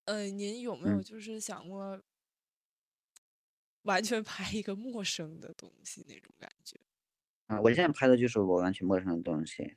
[0.05, 1.99] 呃，您有没有就是想过
[3.81, 6.79] 完全 拍一个陌生的东西那种感觉？
[7.51, 9.75] 啊，我现在拍的就是我完全陌生的东西，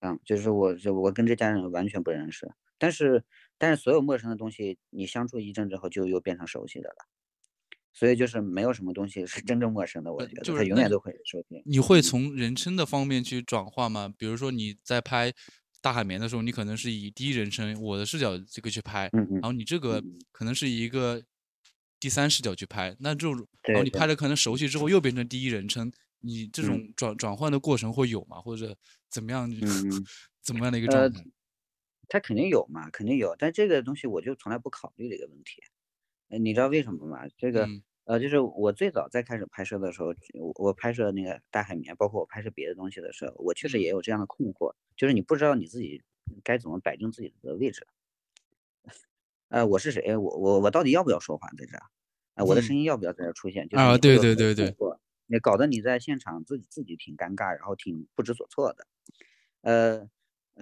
[0.00, 3.24] 嗯，就是我，就我跟这家人完全不认识，但是，
[3.56, 7.06] 但是所有陌生的东西，你相处一阵之后，就又变成熟悉的了，
[7.94, 11.62] 所以就是没有什么东西是真正陌生的，我觉得他永远都会熟悉。
[11.64, 14.12] 你会从人称的方面去转化吗？
[14.18, 15.32] 比如说你在拍
[15.80, 21.22] 大海绵的时候，你可能是以第一人称我的视角这个去拍，嗯嗯然后你这个可能是以一个
[21.98, 25.90] 第三视角去拍，那这种，然后你拍的可能熟悉之后又变成第一人称。
[26.20, 28.40] 你这种转转换的过程会有吗？
[28.40, 28.76] 或者
[29.08, 29.48] 怎么样？
[29.62, 30.04] 嗯，
[30.42, 31.24] 怎么样的一个状态？
[32.08, 33.34] 他肯定有嘛，肯定有。
[33.38, 35.62] 但这个东西我就从来不考虑这个问题。
[36.40, 37.26] 你知道为什么吗？
[37.38, 37.66] 这个
[38.04, 46.02] 呃，就是我最早在开始拍摄的时候，我我拍摄那个大海绵，包括我拍摄别的东西的时候，我确实也有这样的困惑，就是你不知道你自己
[46.42, 47.86] 该怎么摆正自己的位置。
[49.48, 50.16] 呃，我是谁？
[50.16, 51.76] 我我我到底要不要说话在这？
[52.34, 53.68] 啊，我的声音要不要在这出现？
[53.72, 54.74] 啊，对对对对。
[55.28, 58.86] 你搞得你在现场自己自己挺尴尬，然后挺不知所措的。
[59.62, 60.08] 呃，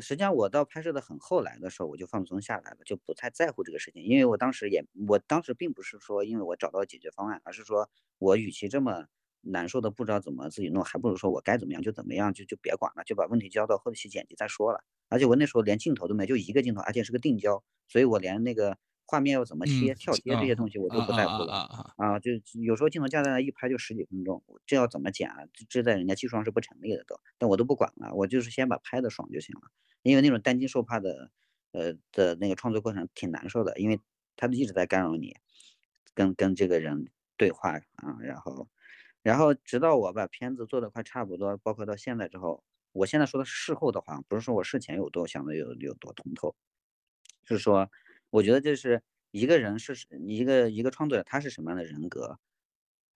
[0.01, 9.07] 实际上我到拍摄的很后来的时候，我就放松下来了，就不太在乎这个事情，因为我当时也，我当时并不是说因为我找到解决方案，而是说我与其这么
[9.43, 14.85] 难受的不知道怎么自己弄，还不如说我该怎么样就怎么样，就就别管了，就把问题交到后期剪辑再说了。
[15.09, 18.79] 而且我那时候连镜头都没，就一个镜头，而且是个定焦，所以我连那个。
[19.07, 21.55] 画面要怎么切、跳接这些东西我都不在乎了
[21.97, 22.19] 啊！
[22.19, 22.33] 就
[22.65, 25.37] 有时候镜头架在那一拍就十几分钟，这要怎么剪啊？
[25.69, 29.71] 这在人家技术上是不成立的都，但我都不管了，我就是先把拍的爽就行了。
[30.03, 31.31] 因为那种担惊受怕的，
[31.73, 34.01] 呃的那个创作过程挺难受的，因为
[34.37, 35.37] 他一直在干扰你，
[36.15, 38.69] 跟跟这个人对话啊，然后，
[39.23, 46.57] 然后直到我把片子做的快差不多，包括到现在之后，我现在说的是事后的话，不是说我事前有多想的有有多通透，
[47.45, 47.89] 是说。
[48.37, 49.97] 我觉得就是一个人是
[50.27, 52.39] 一个一个创作者，他是什么样的人格，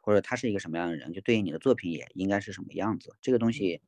[0.01, 3.15] 或者他是一个什么样的人，就对应你的作品也应该是什么样子。
[3.21, 3.83] 这个东西，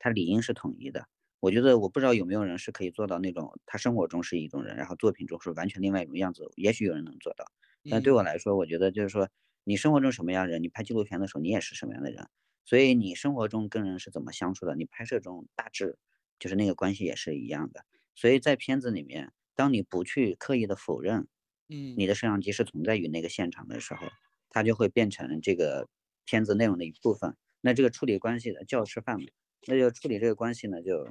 [0.00, 1.06] 它理应是统一的。
[1.38, 6.50] 我觉得我不知道有没有人是可以做到那种，他生活中是一种人，然后作品中是完全另外一种样子。
[6.56, 7.44] 也许有人能做到，
[7.88, 9.28] 但对我来说，我觉得就是说，
[9.62, 12.26] 你生活中什么样人，你拍纪录片的时候你也是什么样的人。
[12.64, 15.96] 所以你生活中跟人是怎么相处的，你拍摄中大致
[16.40, 17.84] 就是那个关系也是一样的。
[18.16, 19.32] 所以在片子里面。
[19.56, 21.26] 当你不去刻意的否认，
[21.68, 24.06] 嗯，你的摄像机是存在于那个现场的时候，
[24.50, 25.88] 它就会变成这个
[26.24, 27.34] 片子内容的一部分。
[27.62, 29.26] 那这个处理关系的叫吃饭嘛，
[29.66, 31.08] 那就处理这个关系呢，就，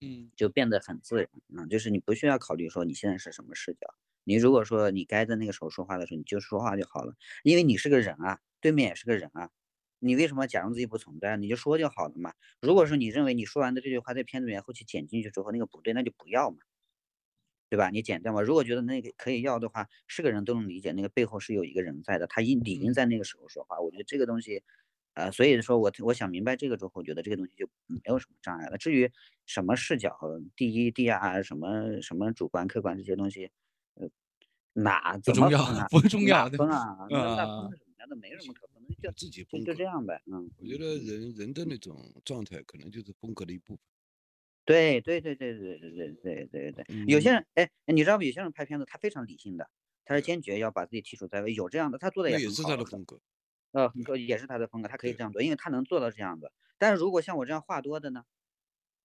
[0.00, 1.66] 嗯，就变得很自然啊。
[1.66, 9.50] 就是你不需要考虑说你现在是什么视角，你如果说你该在那个时候说话的时候，你就说话就好了，因为你是个人啊，对面也是个人啊，
[9.98, 11.36] 你为什么假装自己不存在？
[11.36, 12.34] 你就说就好了嘛。
[12.60, 16.58] 如果说你认为你说完的这句话在片子里面后期剪进去之后那个不对，那就不要嘛。
[17.70, 17.88] 对吧？
[17.88, 18.42] 你剪掉嘛？
[18.42, 23.80] 如果觉得那个可以要的话，是个人都能理解，那个背后是有一个人在的，他应理应在那个时候说话。
[23.80, 24.62] 我觉得这个东西，
[25.14, 28.76] 呃，所以说我我想明白这个之后，我觉得这个东西就没有什么障碍了。
[28.76, 29.08] 至于
[29.46, 30.18] 什么视角，
[30.56, 33.50] 第一、第二，什么什么主观、客观这些东西，
[33.94, 34.10] 呃，
[34.72, 38.06] 哪不重要，不重要，分啊，那那分什么呀？
[38.08, 40.20] 那没什么可分的，就自己就就这样呗。
[40.26, 43.78] 嗯，我觉得人人的那种状态，可能就是风格的一部分。
[44.64, 48.24] 对对对对对对对对对对，有些人哎，你知道吗？
[48.24, 49.68] 有些人拍片子他非常理性的，
[50.04, 53.20] 他是坚决要把自己剔除在外，有这样的，他做的也也是他的风格。
[53.72, 56.52] 呃，也是他的风格，他可以这样做，因为他能做到这样子。
[56.78, 58.24] 但是如果像我这样话多的呢，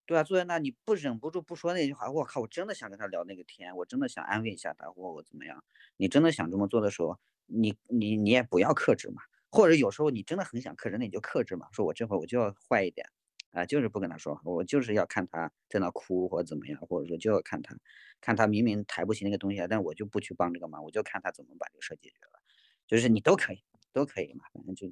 [0.05, 0.23] 对啊？
[0.23, 5.63] 坐在那你不忍不住不说那句话，我靠，我真的想跟他聊那个天，我真的想安慰一下他，或我怎么样？
[5.97, 9.21] 你真的想这么做的时候，你你你也不要克制嘛。
[9.51, 11.67] 或者有时候你真的很想克制，那你就克制嘛。
[11.71, 13.07] 说我这会儿我就要坏一点，
[13.55, 17.75] 啊，就是不跟他说，我就是要看他在那哭或者怎么样，或者说就要看他，
[18.21, 22.41] 看他明明抬不起那个东西来，但我就不去帮这个忙，我就看他怎么把这个事解决了。
[22.87, 23.63] 就是你都可以。
[23.95, 24.89] 都可以嘛，反正就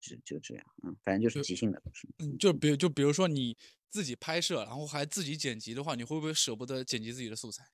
[0.00, 1.82] 就就这样，嗯，反正就是即兴的。
[2.20, 3.54] 嗯，就比如就比如说你
[3.90, 7.64] 自己拍摄，然后还自己剪辑的话，你会不会舍不得剪辑自己的素材？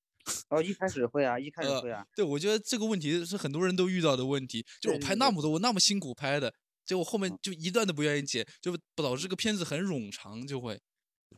[0.50, 2.06] 哦，一开始会啊，一开始会啊。
[2.14, 6.52] 对，我觉得这个问题是很多人都遇到的问题，就我拍那么多，我那么辛苦拍的，
[6.84, 10.80] 结果后面就一段都不愿意剪，就导致这个片子很冗长，就会。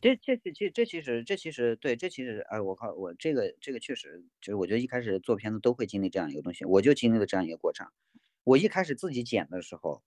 [0.01, 7.87] 这这这这这其实这其实对这其实哎我靠我这个这个确实就是我觉得一开始做片子都会经历这样一个东西，我就经历了这样一个过程。
[8.43, 10.03] 我一开始自己剪的时候，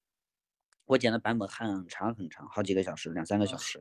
[0.86, 3.78] 我剪的版本很长很长，好几个小时，两三个小时，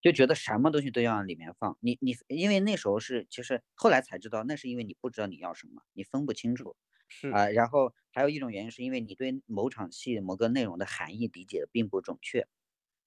[0.00, 1.76] 就觉得什么东西都要往里面放。
[1.80, 6.76] 你你，因为那时候是，其实后来才知道，那是因为你不知道你要什么，你分不清楚。
[7.08, 12.48] 是啊，然后还有一种原因是因为你对某场戏某个内容的含义理解的并不准确，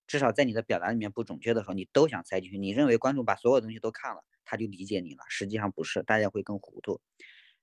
[0.05, 2.59] 至少在你的表达里面不准确的时候，你都想塞进去。
[2.59, 7.01] 你认为观众把所有东西都看了，他就理解你了，实际上不是，大家会更糊涂。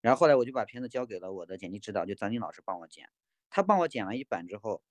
[0.00, 3.08] 然后后来我就把片子交给了我的剪辑指导，就张晶老师帮我剪。
[3.48, 4.82] 他帮我剪完一版之后，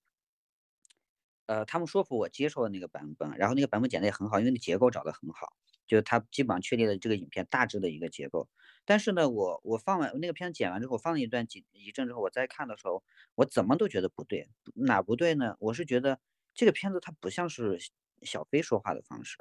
[1.47, 3.37] 呃，他们说服我接受了那个版本。
[3.37, 8.47] 然后那个版本剪的也很好，因为那结构找的很好，就是他基本上确立了这个影片大致的一个结构。
[8.85, 13.03] 但是呢，我我放完那个片子剪完之后，放了一段几一阵之后，我再看的时候，
[13.35, 15.55] 我怎么都觉得不对，哪不对呢？
[15.59, 16.19] 我是觉得
[16.53, 17.77] 这个片子它不像是
[18.21, 19.37] 小飞说话的方式。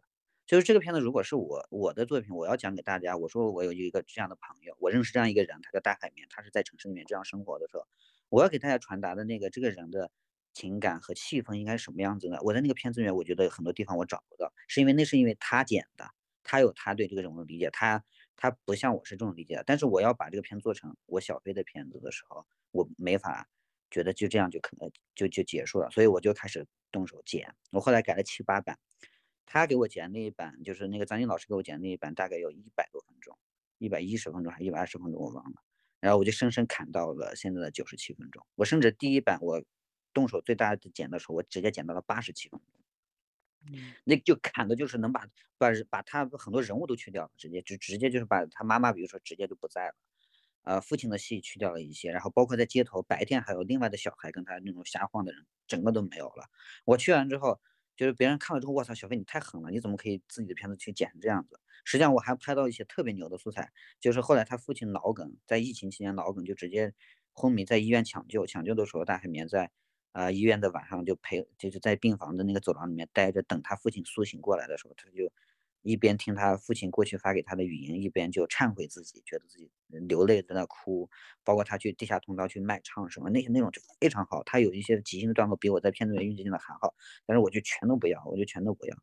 [0.47, 7.86] 就是这个片子，如果是我我的作品，我要讲给大家，我说我有一个这样的朋友，我认识这样一个人，他叫大海绵，他是在城市里面这样生活的时候，
[8.28, 10.11] 我要给大家传达的那个这个人的
[10.53, 12.36] 情感和气氛应该什么样子呢？
[12.42, 16.11] 我在那个片子里面，我觉得很多地方我找不到，是因为那是因为他剪的，
[16.42, 18.05] 他有他对这个人物的理解，他
[18.37, 23.49] 他不像我是这种理解的，但是我要把这个片做成我小飞的片子的时候，我没法
[23.91, 28.78] 觉得就这样就可能就就结束了，所以我就开始动手剪，我后来改了七八版。
[29.47, 33.39] 他给我剪那一版，就是那个张晶老师给我剪那一版，大概有一百多分钟，
[33.78, 35.62] 一百一十分钟还是一百二十分钟，我忘了。
[36.01, 38.45] 然后我就生生砍到了现在的九十七分钟。
[38.57, 39.62] 我甚至第一版我
[40.12, 42.84] 动手最大的剪的时候，我直接剪到了八十七分钟。
[44.04, 45.26] 那就砍的就是能把
[45.58, 49.94] 把把他很多人物都去掉了，直接就直接就是把他妈妈，比如说直接就不在了。
[50.62, 56.46] 呃，父亲的戏去掉了一些，然后包括在街头白天还有另外的小孩跟他那种瞎晃的人，整个都没有了。
[56.84, 57.60] 我去完之后。
[57.96, 61.60] 就是别人看了之后，我操，小飞你太狠了，你怎么可以自己的片子去剪这样子？
[61.84, 66.92] 实际上我还拍到一些特别牛的素材，就是后来他父亲脑梗，在疫情期间脑梗就直接
[67.32, 69.70] 昏迷在医院抢救，抢救的时候大海绵在
[70.14, 75.30] 啊医院的晚上就陪，就是在病房的那个走廊里面待着，等他父亲苏醒过来的时候，他就。
[75.86, 79.70] 一边听他父亲过去发给他的语音，一边就忏悔自己，觉得自己
[80.08, 81.10] 流泪在那哭。
[81.44, 84.42] 包括他去地下通道去卖唱什么那些内容就非常好。
[84.44, 86.94] 他有一些即兴的段落比我在片子里运镜的还好，
[87.26, 88.96] 但是我就全都不要，我就全都不要，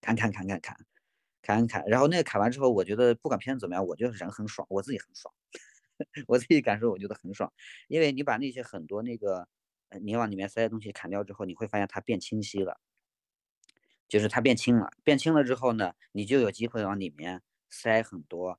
[0.00, 0.76] 砍砍砍砍砍
[1.42, 1.84] 砍砍。
[1.88, 5.34] 然后那个砍完之后，我觉得不管片子怎么样，我觉得人很爽，我自己很爽，
[6.28, 7.52] 我自己感受我觉得很爽，
[7.88, 9.48] 因为你把那些很多那个
[10.00, 12.80] 你往里面塞的东西砍掉之后，你会发现它变清晰了。
[14.08, 18.58] 就是它变轻了，变轻了之后呢，你就有机会往里面塞很多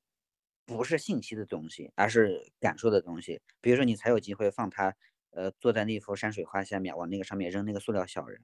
[0.64, 3.42] 不是信息的东西，而是感受的东西。
[3.60, 4.94] 比如说，你才有机会放他，
[5.30, 8.40] 呃，坐在那幅山水画下面，往那个上面扔那个塑料小人，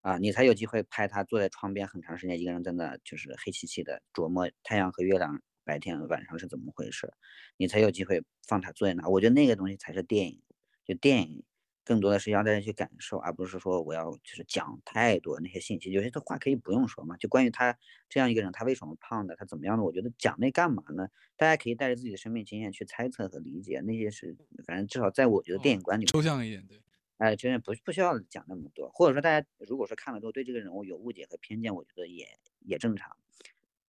[0.00, 7.12] 啊，你才有机会拍他坐在窗边很长时间，一个人在那就是黑漆漆的琢磨太阳和月亮白天晚上是怎么回事，
[7.56, 9.06] 你才有机会放他坐在那。
[9.08, 10.42] 我觉得那个东西才是电影，
[10.84, 11.44] 就电影。
[11.84, 15.90] 更多的是让大家去感受，而不是说我要就是讲太多那些信息。
[15.92, 17.78] 有些的话可以不用说嘛，就关于他
[18.08, 21.08] 这样一个人，他为什么胖的，他怎么样的，我觉得讲那干嘛呢？
[21.36, 23.80] 大家可以带着自己的生命经验去猜测和理解。
[23.80, 24.34] 那些是
[24.66, 26.80] 反正至少在我觉得电影观里抽象一点，对，
[27.18, 28.88] 哎，真的不不需要讲那么多。
[28.88, 32.26] 或者说大家如果说看了之后对这个人物有误解和偏见，我觉得也
[32.60, 33.16] 也正常。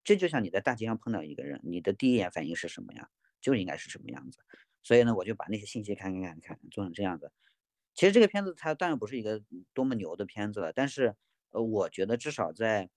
[0.04, 3.10] 这就像你在大街上碰到一个人，你的第一眼反应是什么呀？
[3.42, 4.40] 就应该是什么样子。
[4.84, 7.32] 所以呢，我就把那些信息看看看看做成这样子。
[7.96, 9.42] 其实这个片子它当然不是一个
[9.74, 11.16] 多么牛的片子了，但是
[11.52, 12.90] 呃，我觉得至少在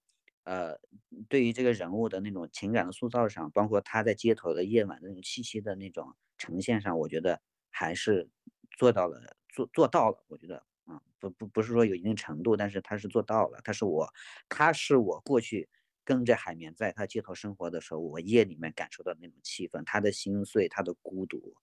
[0.44, 0.76] 呃
[1.28, 7.40] 对于这个人物的那种情感的塑造上，包括他在街头的夜晚的那种气息的那种呈现上，我觉得
[7.70, 8.28] 还是
[8.76, 10.24] 做到了做做到了。
[10.28, 13.61] 我觉得啊，不不不是说有一定程度，但是他是做到了。
[13.64, 14.09] 他是我，
[14.49, 15.68] 他是我过去
[16.05, 21.55] 跟着海绵在他街头生活的时候，我夜里面感受到那种气氛，他的心碎，他的孤独。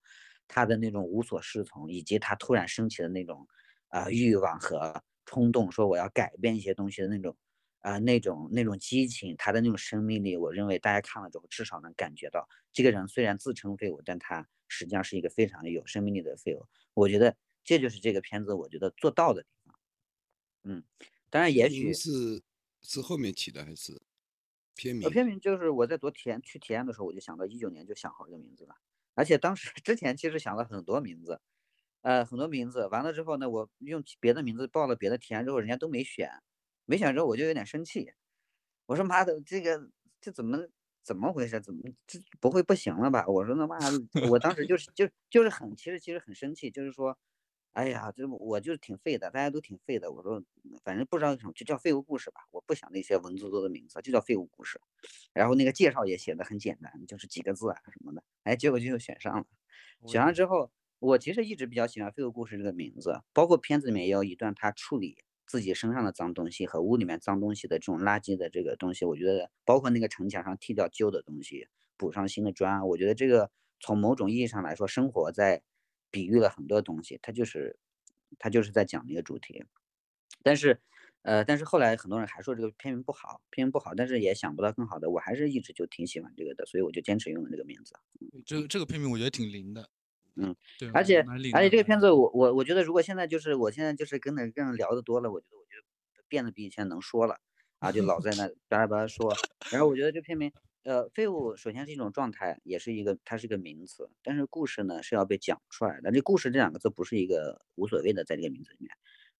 [0.47, 3.47] 他的那种无所适从，以及他突然升起的那种
[3.89, 7.35] 呃欲望和冲动，说我要改变一些东西的那种
[7.79, 16.65] 啊那种那种激情，他的那种生命力，我认为大家看了之后至少能感觉到，这个人虽然自称废物，但他实际上是一个非常有生命力的废物。
[16.93, 19.75] 我觉得这就是这个片子我觉得做到的地方。
[20.63, 20.83] 嗯，
[21.29, 22.41] 当然也许是
[22.81, 24.01] 是后面起的还是
[24.75, 25.09] 片名？
[25.09, 28.75] 片名就是我在昨天去体验的时候，我就想到一九年就想好这个名字了。
[29.15, 31.41] 而且当时 之前其实想了很多名字，
[32.01, 36.29] 呃，很多名字完了之后呢，我用别的名字报了别的提案之后，人家都没选，
[36.85, 38.11] 没选之后我就有点生气，
[38.87, 39.89] 我说妈的，这个
[40.21, 40.59] 这怎么
[41.03, 41.61] 怎么回事？
[41.61, 43.25] 怎么这不会不行了吧？
[43.27, 43.77] 我说那妈，
[44.29, 47.17] 我当时就是就就是很其实其实很生气，就是说。
[47.75, 50.09] 哎呀，这我就是挺废的，大家都挺废的。
[50.09, 50.41] 我说，
[50.85, 52.39] 反正不知道什么，就叫废物故事吧。
[52.51, 54.79] 我不想那些文绉绉的名字，就叫废物故事。
[55.33, 58.23] 然后那个介绍也写的很简单，就是几个字啊什么的。
[58.43, 59.45] 哎，结果就选上了。
[60.05, 63.19] 选上之后，我其实一直比较喜欢废物故事这个名字。
[63.33, 69.03] 包括片子里面也有一段他处理自己身上的脏东西和屋里面脏东西的这种垃圾的这个东西。
[69.03, 71.67] 我觉得，包括那个城墙上剔掉旧的东西，
[71.97, 72.87] 补上新的砖。
[72.87, 73.51] 我觉得这个
[73.81, 75.61] 从某种意义上来说，生活在。
[76.15, 77.77] 比喻了很多东西，他就是，
[78.39, 79.65] 他就是在讲那个主题，
[80.43, 80.79] 但是，
[81.23, 87.93] 呃，但是后来很多人还说这个片名不好，片名不好，但是也想不到更好的，我还是一直就挺喜欢这个的，所以我就坚持用了这个名字。
[88.45, 89.89] 这个这个片名我觉得挺灵的，
[90.35, 91.19] 嗯，对，而且
[91.53, 97.41] 而且这个片子我我我觉得如果现在就是我现在就是跟那跟人聊的多了，我觉得我觉得变得比以前能说了
[97.79, 99.35] 啊，就老在那叭叭叭说，
[99.69, 100.53] 然后我觉得这片名。
[100.85, 104.07] 呃，废物首先是一种状态，也是一个，它是一个名词。
[104.21, 106.11] 但是故事呢是要被讲出来的。
[106.11, 108.91] 这故事这两个字不是一个无所谓的，在这个名字里面，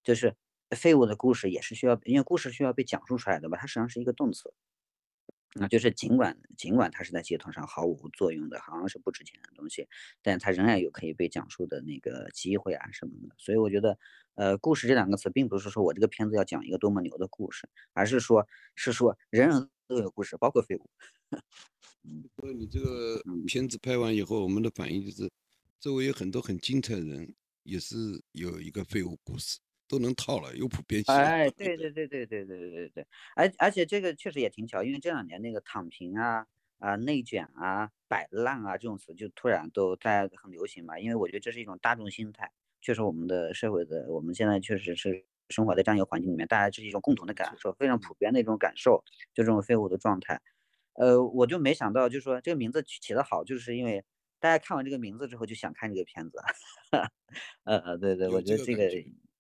[0.04, 0.36] 就是
[0.72, 3.60] 废物的故事也是需要，因为故事需要被讲述出来的吧？
[3.60, 4.56] 它实际上是一个动词。
[5.58, 9.88] 那就是尽管尽管它是在街头上毫无作用的，好像是不值钱的东西，
[10.22, 13.34] 但它仍然有可以被讲述的那个机会啊什么的。
[13.38, 13.98] 所以我觉得，
[14.36, 18.46] 呃，故事这两个词并不是说我这个片子要讲一个多么牛的故事，而是说，
[18.76, 20.90] 是说人人都有故事，包括废物。
[22.36, 25.32] 说你这个片子拍完以后，我们的反应就是，
[25.80, 27.34] 周围有很多很精彩的人，
[27.64, 31.14] 也是有一个废物故事，都能套了，有普遍性。
[31.14, 36.48] 哎， 对对对对对对对对对，而而且这个确实也挺巧，因为这两年那个躺平啊
[36.80, 50.42] 啊内卷啊摆烂啊这种词就突然都大家很流行嘛，因为我觉得这是一种大众心态，确实我们的社会的我们现在确实是生活在这样一个环境里面，大家这是一种共同的感受，非常普遍的一种感受，就这种废物的状态。
[50.94, 54.04] 呃，我就没想到，就是说这个名字起得好，就是因为
[54.40, 56.40] 大家看完这个名字之后就想看这个片子。
[57.66, 58.90] 呃 呃，对对，我觉得这个，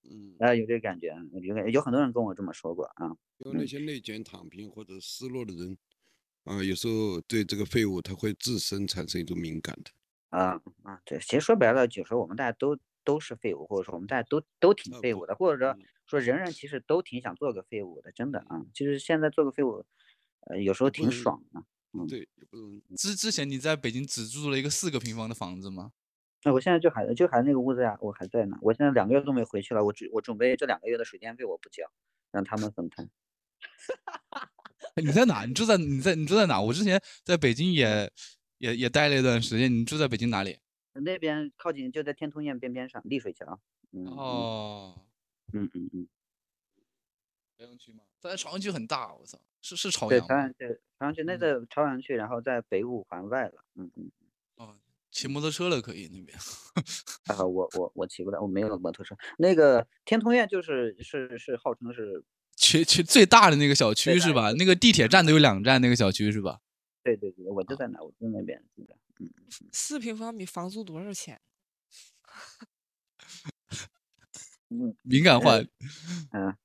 [0.09, 3.15] 嗯，啊，有这个感觉，有有很多人跟我这么说过啊。
[3.39, 5.77] 有那些内卷、躺平或者失落的人，
[6.43, 9.91] 啊，有时候对这个废物他会自身产生一种敏感的。
[10.29, 19.85] 啊啊，对，其实说白了，就是说我们大家都都是废物，或者说我们大家都都挺废物的，或者说说人人其实都挺想做个废物的，真的啊，其实现在做个废物。
[20.47, 21.63] 呃，有时候挺爽的。
[21.93, 22.27] 嗯，对，
[22.95, 25.91] 之之前你在北京只住了一个四个平方的房子吗？
[26.45, 28.55] 那我现在就还就还那个屋子呀，我还在呢。
[28.61, 31.83] 我现在两个月都没回去了，我准我准备这两个月的水电费我不交，
[32.31, 33.09] 让他们分摊。
[35.03, 35.45] 你在哪？
[35.45, 36.61] 你住在你在你住在哪？
[36.61, 38.11] 我之前在北京也
[38.59, 39.73] 也也待了一段时间。
[39.73, 40.59] 你住在北京哪里？
[40.93, 43.59] 那边靠近就在天通苑边边上，丽水桥。
[43.91, 44.93] 哦，
[45.51, 46.07] 嗯嗯嗯。
[47.57, 48.03] 朝阳区吗？
[48.19, 50.19] 在朝阳区很大，我操，是是朝阳。
[50.19, 53.63] 对，朝阳对朝阳区，那在朝阳区，然后在北五环外了。
[53.73, 54.11] 嗯嗯。
[55.15, 56.37] 哦，骑摩托车了可以那边。
[57.27, 59.15] 啊，我我我骑不了，我没有摩托车。
[59.37, 62.21] 那个天通苑就是是是号称是
[62.57, 64.51] 区区最大的那个小区是吧？
[64.57, 66.59] 那个地铁站都有两站，那个小区是吧？
[67.03, 68.97] 对对对，我就在那，我就那边住的。
[69.19, 69.29] 嗯。
[69.71, 71.39] 四平方米房租多少钱？
[74.69, 75.57] 嗯， 敏感话。
[76.31, 76.57] 嗯。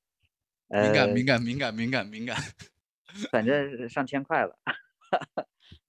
[0.73, 2.41] 敏感敏感敏感敏感敏感，
[3.29, 4.57] 反正上千块了，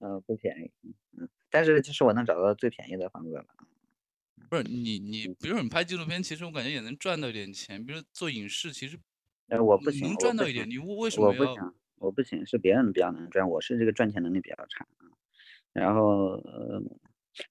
[0.00, 0.72] 嗯，不便宜，
[1.16, 3.44] 嗯，但是这是我能找到最便宜的房子了。
[4.50, 7.84] 不是你你，比如说你拍纪录片，其实我感觉也能赚到一点钱。
[7.84, 8.98] 比如做影视，其实，
[9.48, 10.68] 呃，我不行，能赚到一点。
[10.68, 14.86] 你为什么我不行，我不行，是别人比较能赚，我是这个赚钱能力比较差
[15.72, 16.82] 然后呃，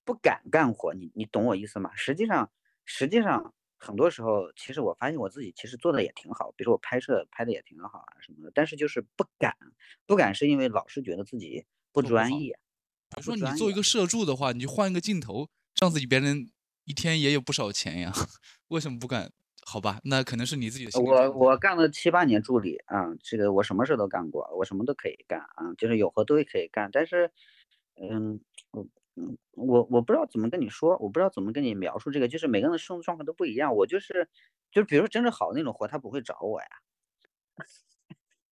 [0.04, 1.92] 不敢干活，你你懂我意思吗？
[1.96, 2.52] 实际上
[2.86, 3.54] 实际上。
[3.84, 9.58] 很多时候，其实我发现我自己其实做的也挺好，比如说我拍摄拍的也挺好啊什么的，但是就是不敢，
[10.06, 12.60] 不敢是因为老是觉得自己不专业。
[13.16, 16.50] 比如说你做一个摄助的话，你就换一个镜头，这样子别人
[16.86, 18.12] 一天也有不少钱呀，
[18.70, 19.32] 为什么不敢？
[19.64, 26.90] 好吧，那可能是你自己的我我干了七八年助理啊，这个我什么事都干过，我什么都可以干啊，就是有活都可以干。
[26.92, 27.32] 但是，
[28.02, 28.42] 嗯，
[28.72, 33.74] 我嗯我我不知道怎么跟你说，我不知道怎么跟你描述这个，就是每个人的生活状况都不一样。
[33.76, 34.28] 我就是
[34.72, 36.68] 就是比如说真正好的那种活，他不会找我呀，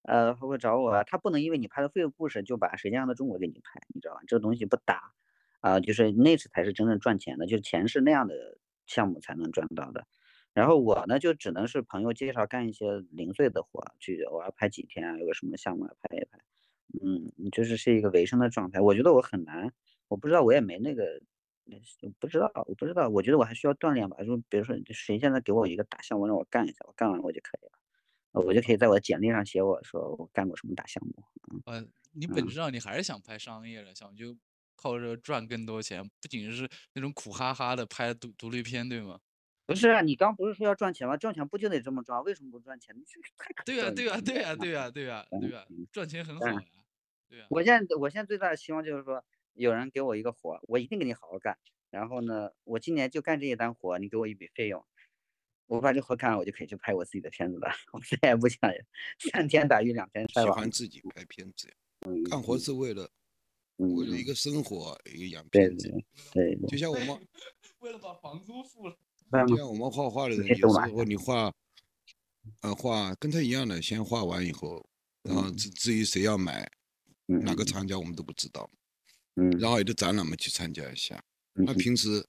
[0.10, 4.22] 呃，他会找我啊，他不能因为你拍的废物故事就把《舌尖上的中国》给你拍，你知道吧？
[4.28, 5.14] 这个东西不搭
[5.62, 8.58] 啊，就是那次才是真正赚钱的，就是钱是那样的
[8.88, 10.08] 项目才能赚到的。
[10.54, 16.40] 然后我呢，就只能是朋友介绍干一些零碎的活，去我要拍几天啊，有个什么项目要拍一拍，
[17.04, 18.82] 嗯，就是是一个维生的状态。
[18.82, 19.72] 我觉得我很难，
[20.08, 21.22] 我不知道，我也没那个，
[22.20, 24.18] 不知道，我不知道，我觉得我还需要锻炼吧。
[24.24, 27.80] 就比如说，谁现在给我一个大项目让我干一下，我干完我就可以了，呃
[28.42, 31.24] 我就可以在我的简历上写我说我干过什么大项目。
[31.66, 34.36] 呃，你本嗯质上你还是想拍商业的，想就
[34.76, 39.20] 靠着赚更多钱，不仅是那种苦哈哈的拍独独立片，对吗？
[39.70, 41.16] 不是啊，你刚不是说要赚钱吗？
[41.16, 42.24] 赚钱不就得这么赚？
[42.24, 42.96] 为什么不赚钱？
[43.38, 46.62] 太可对呀、笑了对呀、你 对呀、知道吗对啊、对啊、对呀、嗯赚钱很好呀，
[47.30, 51.58] 对呀、我现在我现在最大的希望就是说，有人给我一个活儿，我一定给你好好干。
[51.90, 54.86] 然后呢，我今年就干这一单活，你给我一笔费用，
[55.70, 57.70] 我把这活干完，我就可以去拍我自己的片子了。
[57.94, 58.60] 我再也不想
[59.32, 60.72] 三天打鱼两天晒网喜欢。
[60.72, 61.74] 自己拍片子呀，
[62.08, 63.10] 嗯干活是为了
[63.78, 65.90] 嗯为了一个生活，一个养片子。
[66.34, 67.08] 对对就像我们
[67.80, 68.98] 为了把房租付了。
[69.32, 71.54] 对，就像我们画画的人，有时候你画，
[72.62, 74.84] 呃，画跟他一样的，先画完以后，
[75.22, 76.68] 然后至至于谁要买，
[77.28, 78.68] 嗯哪个厂家我们都不知道。
[79.36, 81.16] 嗯然后有的展览嘛去参加一下。
[81.54, 82.26] 嗯那平时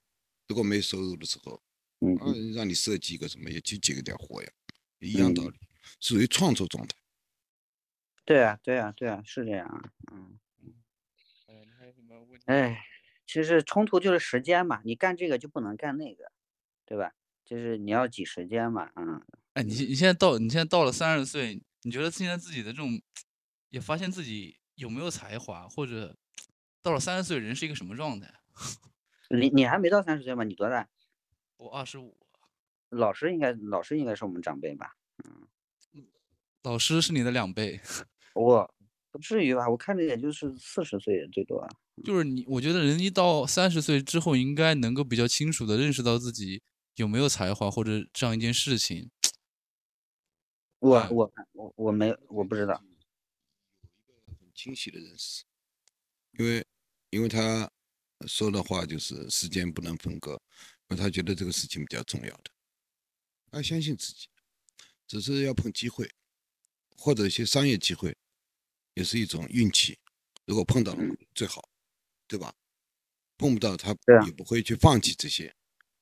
[0.47, 1.59] 如果没收入的时候，
[2.01, 4.49] 嗯啊，让你设计一个什么，也去接个点活呀，
[4.99, 5.59] 一样嗯道理，
[6.01, 6.97] 属于创作状态。
[8.25, 9.83] 对啊对啊对啊，是这样啊。
[10.13, 10.39] 嗯，
[11.47, 12.45] 哎，你还有什么问题？
[12.47, 12.85] 哎，
[13.27, 16.31] 其实冲突就是时间嘛，你干这个就不能干那个，
[16.87, 17.13] 对吧？
[17.45, 19.21] 就是你要挤时间嘛，嗯。
[19.55, 23.03] 哎，你你现在到你现在到了三十岁，你觉得现在自己的这种，
[23.71, 26.17] 也发现自己有没有才华，或者
[26.83, 28.33] 到了三十岁人是一个什么状态？
[29.31, 30.45] 你你还没到三十岁吗？
[30.45, 30.89] 你多大？
[31.61, 32.17] 我二十五，
[32.89, 34.97] 老师应该老师应该是我们长辈吧？
[35.25, 35.47] 嗯
[36.63, 37.81] 老师是你的两倍，
[38.35, 38.75] 我
[39.11, 39.69] 不至于吧？
[39.69, 41.69] 我看着也就是四十岁最多啊。
[42.05, 46.63] 就是你，我觉得人一到三十岁之后，应该能够比较清楚的认识到自己
[46.97, 49.11] 有没有才华，或者这样一件事情。
[50.81, 52.83] 哎我我我我没我不知道。
[54.27, 55.45] 很清晰的认识，
[56.39, 56.67] 因为
[57.11, 57.71] 因为他
[58.27, 60.41] 说的话就是时间不能分割，
[60.91, 62.51] 因为他觉得这个事情比较重要的，
[63.51, 64.29] 他相信自己，
[65.07, 66.11] 只是要碰机会，
[66.97, 68.17] 或者一些商业机会，
[68.95, 69.99] 也是一种运气，
[70.47, 71.69] 如果碰到了最好，
[72.27, 72.53] 对吧？
[73.39, 75.55] 碰不到他也不会去放弃这些，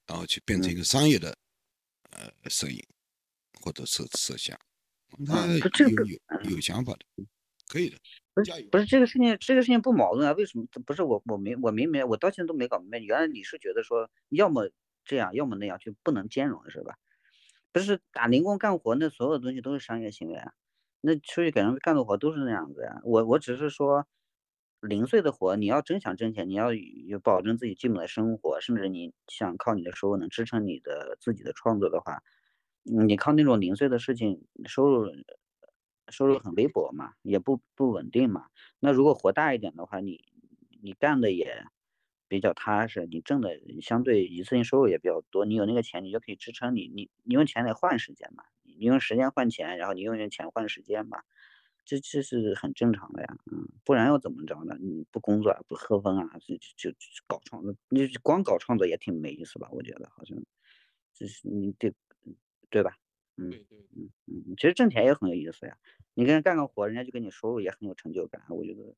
[0.07, 1.39] 然后去变成一个商业的
[2.11, 2.83] 呃摄影
[3.61, 4.59] 或者摄摄像，
[5.27, 7.07] 他有有有想法的，
[7.69, 7.97] 可以的。
[8.35, 10.33] 不是不是这个事情，这个事情不矛盾啊？
[10.35, 10.67] 为什么？
[10.87, 12.99] 不是我我没我明白，我到现在都没搞明白。
[12.99, 14.71] 原来你是觉得说，要么
[15.05, 16.95] 这样，要么那样，就不能兼容是吧？
[17.73, 20.53] 不是打零工干活，那所有的东西都是商业行为啊。
[21.01, 23.01] 那出去给人干的活都是那样子呀。
[23.05, 24.07] 我我只是说，
[24.81, 32.23] 零碎的活，你要真想挣钱，你要有保证自己基本的生活，甚至你想靠你的收入能支撑你的自己的创作的话，
[32.91, 35.07] 嗯你靠那种零碎的事情，收入
[36.11, 38.47] 收入很微薄嘛，也不不稳定嘛。
[38.81, 40.25] 那如果活大一点的话，你
[40.83, 41.65] 你干的也
[42.29, 51.23] 比较踏实，你挣的相对一次性收入也比较多，你有那个钱，你就可以支撑你，你你用钱得换时间嘛，你用时间换钱，然后你用钱换时间嘛，
[51.85, 54.77] 这这是很正常的呀，嗯，不然要怎么着呢？
[54.81, 56.97] 你不工作啊，不喝风啊，就就就
[57.27, 59.69] 搞创作，你光搞创作也挺没意思吧？
[59.73, 60.37] 我觉得好像，
[61.15, 61.93] 就是你得
[62.71, 62.93] 对吧？
[63.39, 65.79] 嗯对对，嗯嗯，其实挣钱也很有意思呀。
[66.15, 68.43] 你跟人干个活，人家就给你收入也很有成就感。
[68.51, 68.95] 我觉得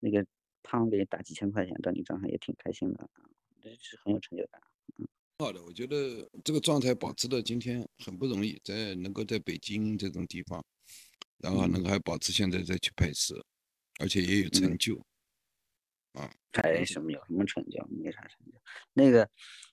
[0.00, 0.26] 那个
[0.62, 3.10] 他们给你打几千块钱到你账上也挺开心的，啊
[3.60, 4.60] 这是很有成就感。
[4.98, 5.06] 嗯
[5.38, 10.64] 好的，我觉得这个状态保持到今天很不容易，在能够在北京这种地方，
[11.36, 13.44] 然后能够还保持现在再去拍摄，
[14.00, 14.98] 而且也有成就。
[16.54, 17.86] 还什么有什么成就？
[17.90, 18.58] 没啥成就。
[18.94, 19.28] 那个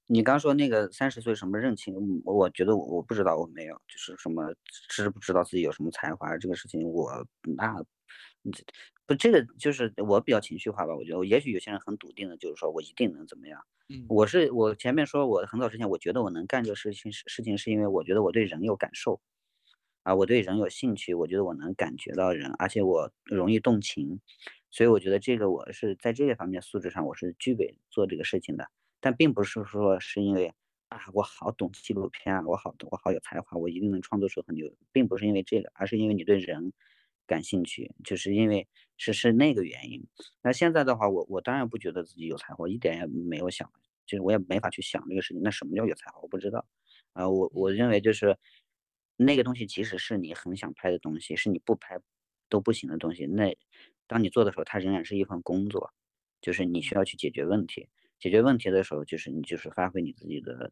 [0.07, 4.53] 你刚说那个三十岁什么认清，嗯我觉得我我不知道，我没有，就是什么
[4.89, 7.25] 知不知道自己有什么才华这个事情，我
[7.57, 7.73] 那
[9.05, 13.61] 不这个就是我比较情绪化吧，我觉得也许有些人很笃定的，就是说我一定能怎么样。
[13.89, 19.21] 嗯我是我前面说我很早之前我觉得我能干这个事情事情是因为我觉得我对人有感受，
[20.03, 24.19] 啊，我对人有兴趣，我觉得我能感觉到人，而且我容易动情，
[24.71, 28.67] 所以我觉得这个我是在这个方面素质上我是具备做这个事情的，
[29.03, 30.53] 但并不是说是因为
[30.87, 36.71] 啊我好懂纪录片啊，我好我好有才华，我一定能创作出很牛，并不是因为这个，而是因为你对人
[37.27, 40.07] 感兴趣，就是因为是是那个原因。
[40.41, 43.69] 那现在的话，我我当然不觉得自己有才华，一点也没有想，
[44.05, 45.43] 就是我也没法去想这个事情。
[45.43, 46.21] 那什么叫有才华？
[46.21, 46.65] 我不知道。
[47.11, 48.37] 啊、我我认为就是
[49.17, 51.99] 那个东西，即使是你很想拍的东西，是你不拍
[52.47, 53.53] 都不行的东西，那
[54.07, 55.93] 当你做的时候，它仍然是一份工作，
[56.41, 57.89] 就是你需要去解决问题。
[58.23, 60.71] 解决问题的时候，就是你就是发挥你自己的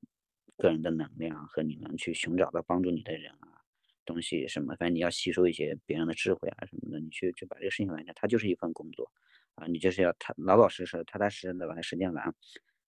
[0.56, 3.60] 个人的能量和你能去寻找到帮助你的人啊。
[4.06, 9.12] 东西什么，反正你要吸收一些别人的智慧啊什么的，你去去把这个事情完成，它就是一份工作
[9.56, 12.34] 啊，你就是要踏老老实实、踏踏实实的把它实践完，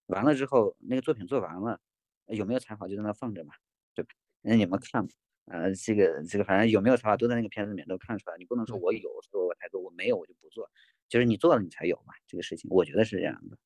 [0.06, 1.82] 完了之后那个作品做完了，
[2.28, 3.54] 有没有才华就在那放着嘛，
[3.94, 4.12] 对吧？
[4.42, 5.10] 那你们看嘛，
[5.48, 10.72] 呃，这个这个反正有没有才华都在那个片子里面都看出来，你不能说我有，所以我才做，我没有我就不做，
[11.10, 13.58] 就是你做了你才有嘛，这个事情我觉得是这样的。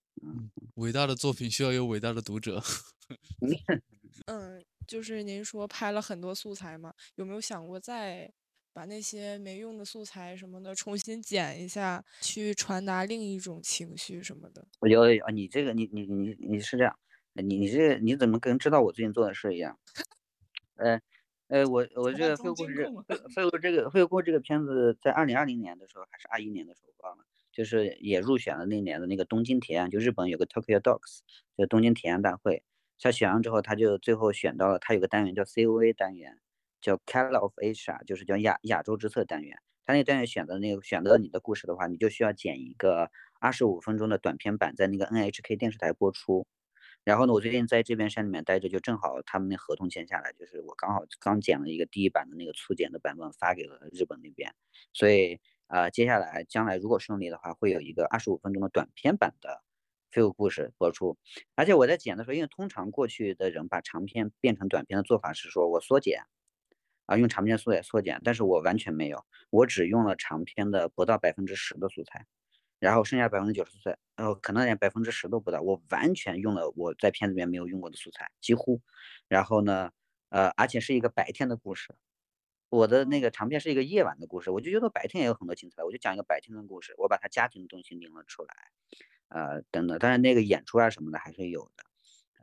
[0.76, 2.62] 伟大的作品需要有伟大的读者。
[4.28, 8.32] 嗯，就是您说拍了很多素材嘛，有没有想过再
[8.74, 14.68] 把那些没用的素材什么的重新剪一下，去传达另一种情绪什么的？
[14.80, 17.00] 我有有啊，你这个你你你你是这样，
[17.34, 19.80] 你你这个你怎么跟知道我最近做的事一样？
[20.76, 21.00] 呃
[21.48, 27.24] 呃，我我这个中废物故事监控这废物这个废物故事这个片子在二零二零年的时候还是二一年的时候忘了，
[27.58, 31.22] 就是也入选了那年的那个东京提案，就日本有个 Tokyo Docs，
[31.58, 32.62] 就东京提案大会，
[33.02, 36.38] 他选完之后他就最后选到了他有个单元叫 COA 单元，
[36.80, 39.58] 叫 Color of Asia，就是叫亚亚洲之色单元。
[39.88, 46.46] 他那个单元选的那个选择你的故事的话，你就需要剪一个二十五分钟的短片版，在那个 NHK 电视台播出。
[47.04, 54.54] 然后呢，我最近在这边山里面待着，就正好他们那合同签下来，就是我刚好刚剪了一个第一版的那个粗剪的版本发给了日本那边，
[54.92, 59.64] 所以呃，接下来将来如果顺利的话，会有一个二十五分钟的短片版的
[60.12, 61.18] 废物故事播出。
[61.56, 66.24] 而且我在剪的时候，因为通常过去的人把长片变成短片的做法是说我缩减，
[67.06, 72.26] 啊，用长篇素材缩减，但是我完全没有，我只用了长篇的不到百分之十的素材，
[72.80, 78.82] 然后剩下百分之九十素材，呃，可能连百分之十都不到，我完全用了我在片子里面没有用过的素材，几乎。
[79.28, 79.92] 然后呢，
[80.30, 81.94] 呃，而且是一个白天的故事，
[82.70, 88.72] 我的那个长片是一个夜晚的故事，我就觉得白天也有很多精彩，我就讲一个白天的故事，我把他家庭的东西拎了出来，
[89.30, 91.84] 呃，等等，当然那个演出啊什么的还是有的。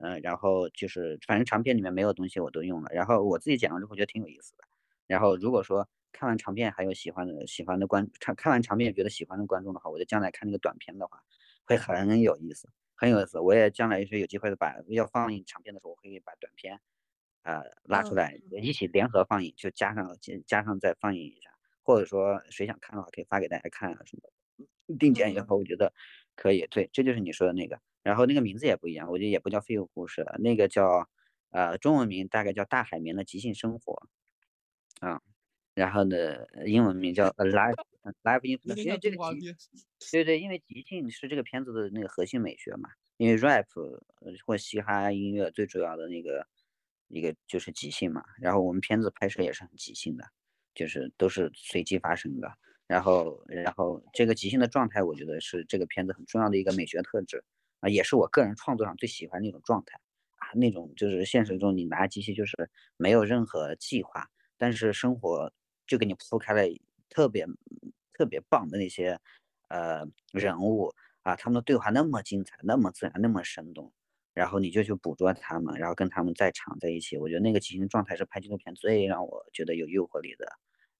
[0.01, 4.65] 呃，然后就是反正长片里面没有东西我都用了，然后我自己剪完之后觉得挺有意思的。
[5.07, 11.23] 然后如果说看完长片还有喜欢的喜欢的观看看完长片觉得喜欢的观众的话，我就将来看那个短片的话
[11.65, 13.39] 会很有意思，很有意思。
[13.39, 16.81] 我也将来也是有机会的把要放映长片的时候，我可以把短片
[17.45, 21.51] 呃拉出嗯来一起联合放映，就加上加加上再放映一下，
[21.83, 24.97] 或者说谁想看的话可以发给大家看啊什么的。
[24.99, 25.93] 定剪以嗯后，我觉得
[26.37, 27.81] 可以，对，这就是你说的那个。
[28.03, 31.09] 然后那个名字也不一样，我觉得也不叫废物故事了，那个叫
[31.51, 34.09] 呃中文名大概叫大海绵的即兴生活
[35.01, 35.23] 啊，
[35.75, 37.77] 然后呢英文名叫 Alive
[38.23, 38.41] Live
[38.75, 39.17] in，因为这个。
[40.13, 43.65] 对对，因为即兴是这个片子的那个核心美学嘛，因为 rap
[44.21, 46.47] 呃或嘻哈音乐最主要的那个
[47.15, 50.25] 一个就是即兴嘛，然后我们片子拍摄也是很即兴的，
[50.75, 52.53] 就是都是随机发生的。
[52.89, 57.45] 然后，然后这个即兴的状态，我觉得是这个片子很重要的一个美学特质
[57.79, 59.99] 啊，也是我个人创作上最喜欢的那种状态。
[60.37, 65.53] 啊，那种就是现实中你拿机器就是没有任何计划，但是生活
[65.87, 66.63] 就给你铺开了
[67.09, 67.47] 特别
[68.13, 69.19] 特别棒的那些
[69.69, 70.93] 呃人物。
[71.23, 73.91] 啊，他们的对话那么精彩，那么自然，那么生动，
[74.35, 80.47] 然后你就去捕捉他们，然后跟他们在场在一起，我觉得那个即兴状态是拍纪录片最让我觉得有诱惑力的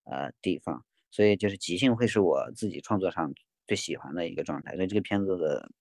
[0.05, 0.83] 呃地方。
[1.11, 3.33] 所以就是即兴会是我自己创作上
[3.67, 5.71] 最喜欢的一个状态，所以这个片子的，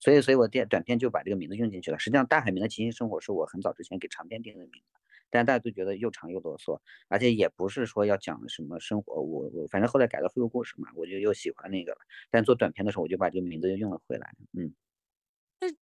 [0.00, 1.98] 所以所以我电短片就把这个名字用进去了。
[1.98, 11.98] 实际上，《大海明的即兴生活》是我很早之前给长片定的名字，但大家都觉得又长又啰嗦，而且也不是说要讲什么生活，我我反正后来改了废物故事嘛，我就又喜欢那个了。
[12.30, 14.72] 但做短片的时候，我就把这个名字又用了回来，嗯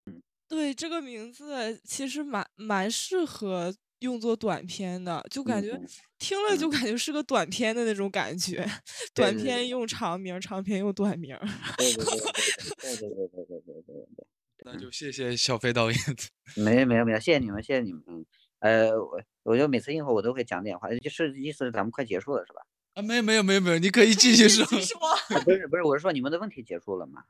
[0.05, 0.23] 嗯。
[0.51, 5.87] 对，这个名字其实蛮蛮适合用作短片的，就感觉嗯
[6.19, 8.69] 听了就嗯感觉是个短片的那种感觉。
[9.13, 11.39] 短片用长名儿，长片用短名儿。
[11.79, 14.25] 对对对对对对对对对对对对
[14.65, 15.99] 那就谢谢小飞导演。
[16.57, 18.03] 没有没有没有，谢谢你们，谢谢你们。
[18.07, 18.25] 嗯，
[18.59, 22.61] 呃，我我就每次映后我都会讲点话，就是意思是咱们快结束了是吧？
[22.95, 24.65] 啊，没有没有没有没有，你可以继续说。
[24.69, 24.99] 继续说。
[25.45, 27.23] 不是不是，我是说你们的问题结束了吗？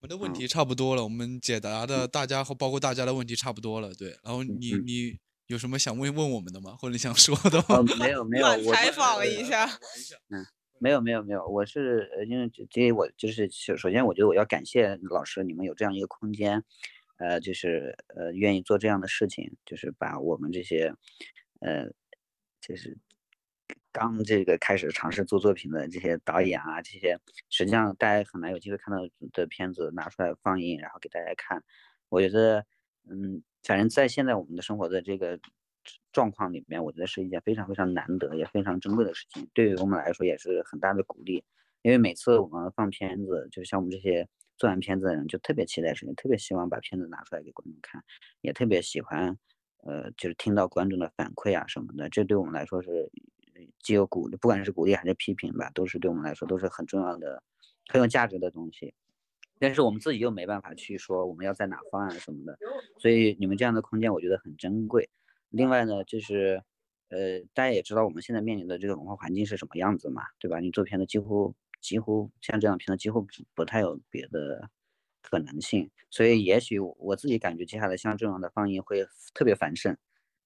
[0.00, 4.18] 我们的问题差不多了，我们解答的大家和包括大家的问题差不多了，对。
[4.24, 6.74] 然后你你有什么想问问我们的吗？
[6.78, 7.82] 或者想说的吗？
[7.98, 9.66] 没有没有，我采访一下。
[10.30, 10.46] 嗯，
[10.78, 16.64] 没有没有没有，我是因为这我就是首首先我觉得我要感谢老师，你们有这样一个空间，
[17.18, 20.94] 呃，就是呃愿意做这样的事情，就是把我们这些
[21.60, 21.90] 呃
[22.62, 22.96] 就是。
[23.92, 27.18] 刚这个开始尝试做作品的这些导演啊，这些
[27.48, 29.00] 实际上大家很难有机会看到
[29.32, 31.62] 的片子拿出来放映，然后给大家看。
[32.08, 32.64] 我觉得，
[33.08, 35.38] 嗯，反正在现在我们的生活的这个
[36.12, 39.48] 状况里面，我觉得是一件非常非常难得也非常珍贵的事情。
[39.54, 41.42] 对于我们来说也是很大的鼓励，
[41.82, 48.02] 因为每次我们放片子，就像我们这些做完片子的人，就特别期待事情，特别希望把片子拿出来给观众看，
[48.40, 49.36] 也特别喜欢，
[49.84, 52.08] 呃，就是听到观众的反馈啊什么的。
[52.08, 53.10] 这对我们来说是。
[53.78, 57.42] 既有鼓励，不管是鼓励还是批评吧，都是对我们来说都是很重要的、
[57.88, 58.94] 很有价值的东西。
[59.58, 62.58] 但是我们自己又没办法去说我们要在哪方案什么的，
[62.98, 65.10] 所以你们这样的空间我觉得很珍贵。
[65.50, 66.62] 另外呢，就是
[67.08, 70.60] 呃，大家也知道我们现在面临的这个文化环境是什么样子嘛，对吧？
[70.60, 74.70] 你做片子几乎几乎像这样片子几乎不太有别的
[75.20, 79.96] 可能性，所以也许我自己感觉接下来像这样的放映会特别繁盛。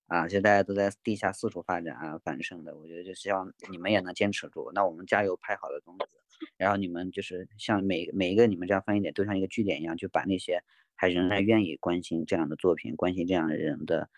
[0.06, 4.70] 啊，现在大家都在地下四处发展啊，繁盛的，我觉得就希望你们也能坚持住。
[4.74, 10.62] 那我们加油，拍好的东西， 然后你们就是像每每一个你们这样翻译点，都像一个据点一样，就把那些
[10.94, 14.08] 还仍然愿意关心这样的作品、关心这样的人的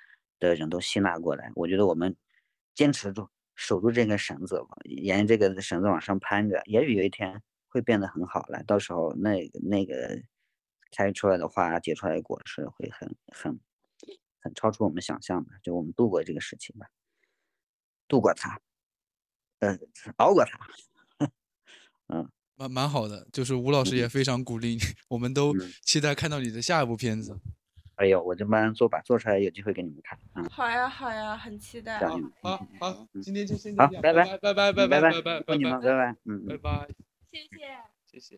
[0.41, 1.53] 的人都吸纳过来。
[1.55, 2.17] 我觉得我们
[2.75, 8.63] 坚持住，守住这根绳子，沿着这个绳子往上攀着，也许有一天会变得很好了。
[8.65, 10.21] 到时候那那个
[10.91, 13.61] 开出来的花，结出来的果实会很很。
[14.55, 16.87] 超出我们想象的，就我们度过这个事情吧，
[18.09, 18.61] 度过它，
[19.61, 19.79] 呃，
[20.17, 20.59] 熬过它，
[22.09, 23.27] 嗯，蛮蛮好的。
[23.33, 24.79] 就是吴老师也非常鼓励你，
[25.09, 27.39] 我们都期待看到你的下一部片子。
[27.97, 30.19] 哎呦，我这慢慢做吧，做出来有机会给你们看。
[30.35, 31.99] 嗯，好呀，好呀，很期待。
[31.99, 36.89] 好，好，好，今天就先好，拜拜，拜拜，拜拜，拜拜，拜拜，你们拜拜，嗯，拜拜，
[37.33, 37.49] 谢谢，
[38.05, 38.35] 谢谢。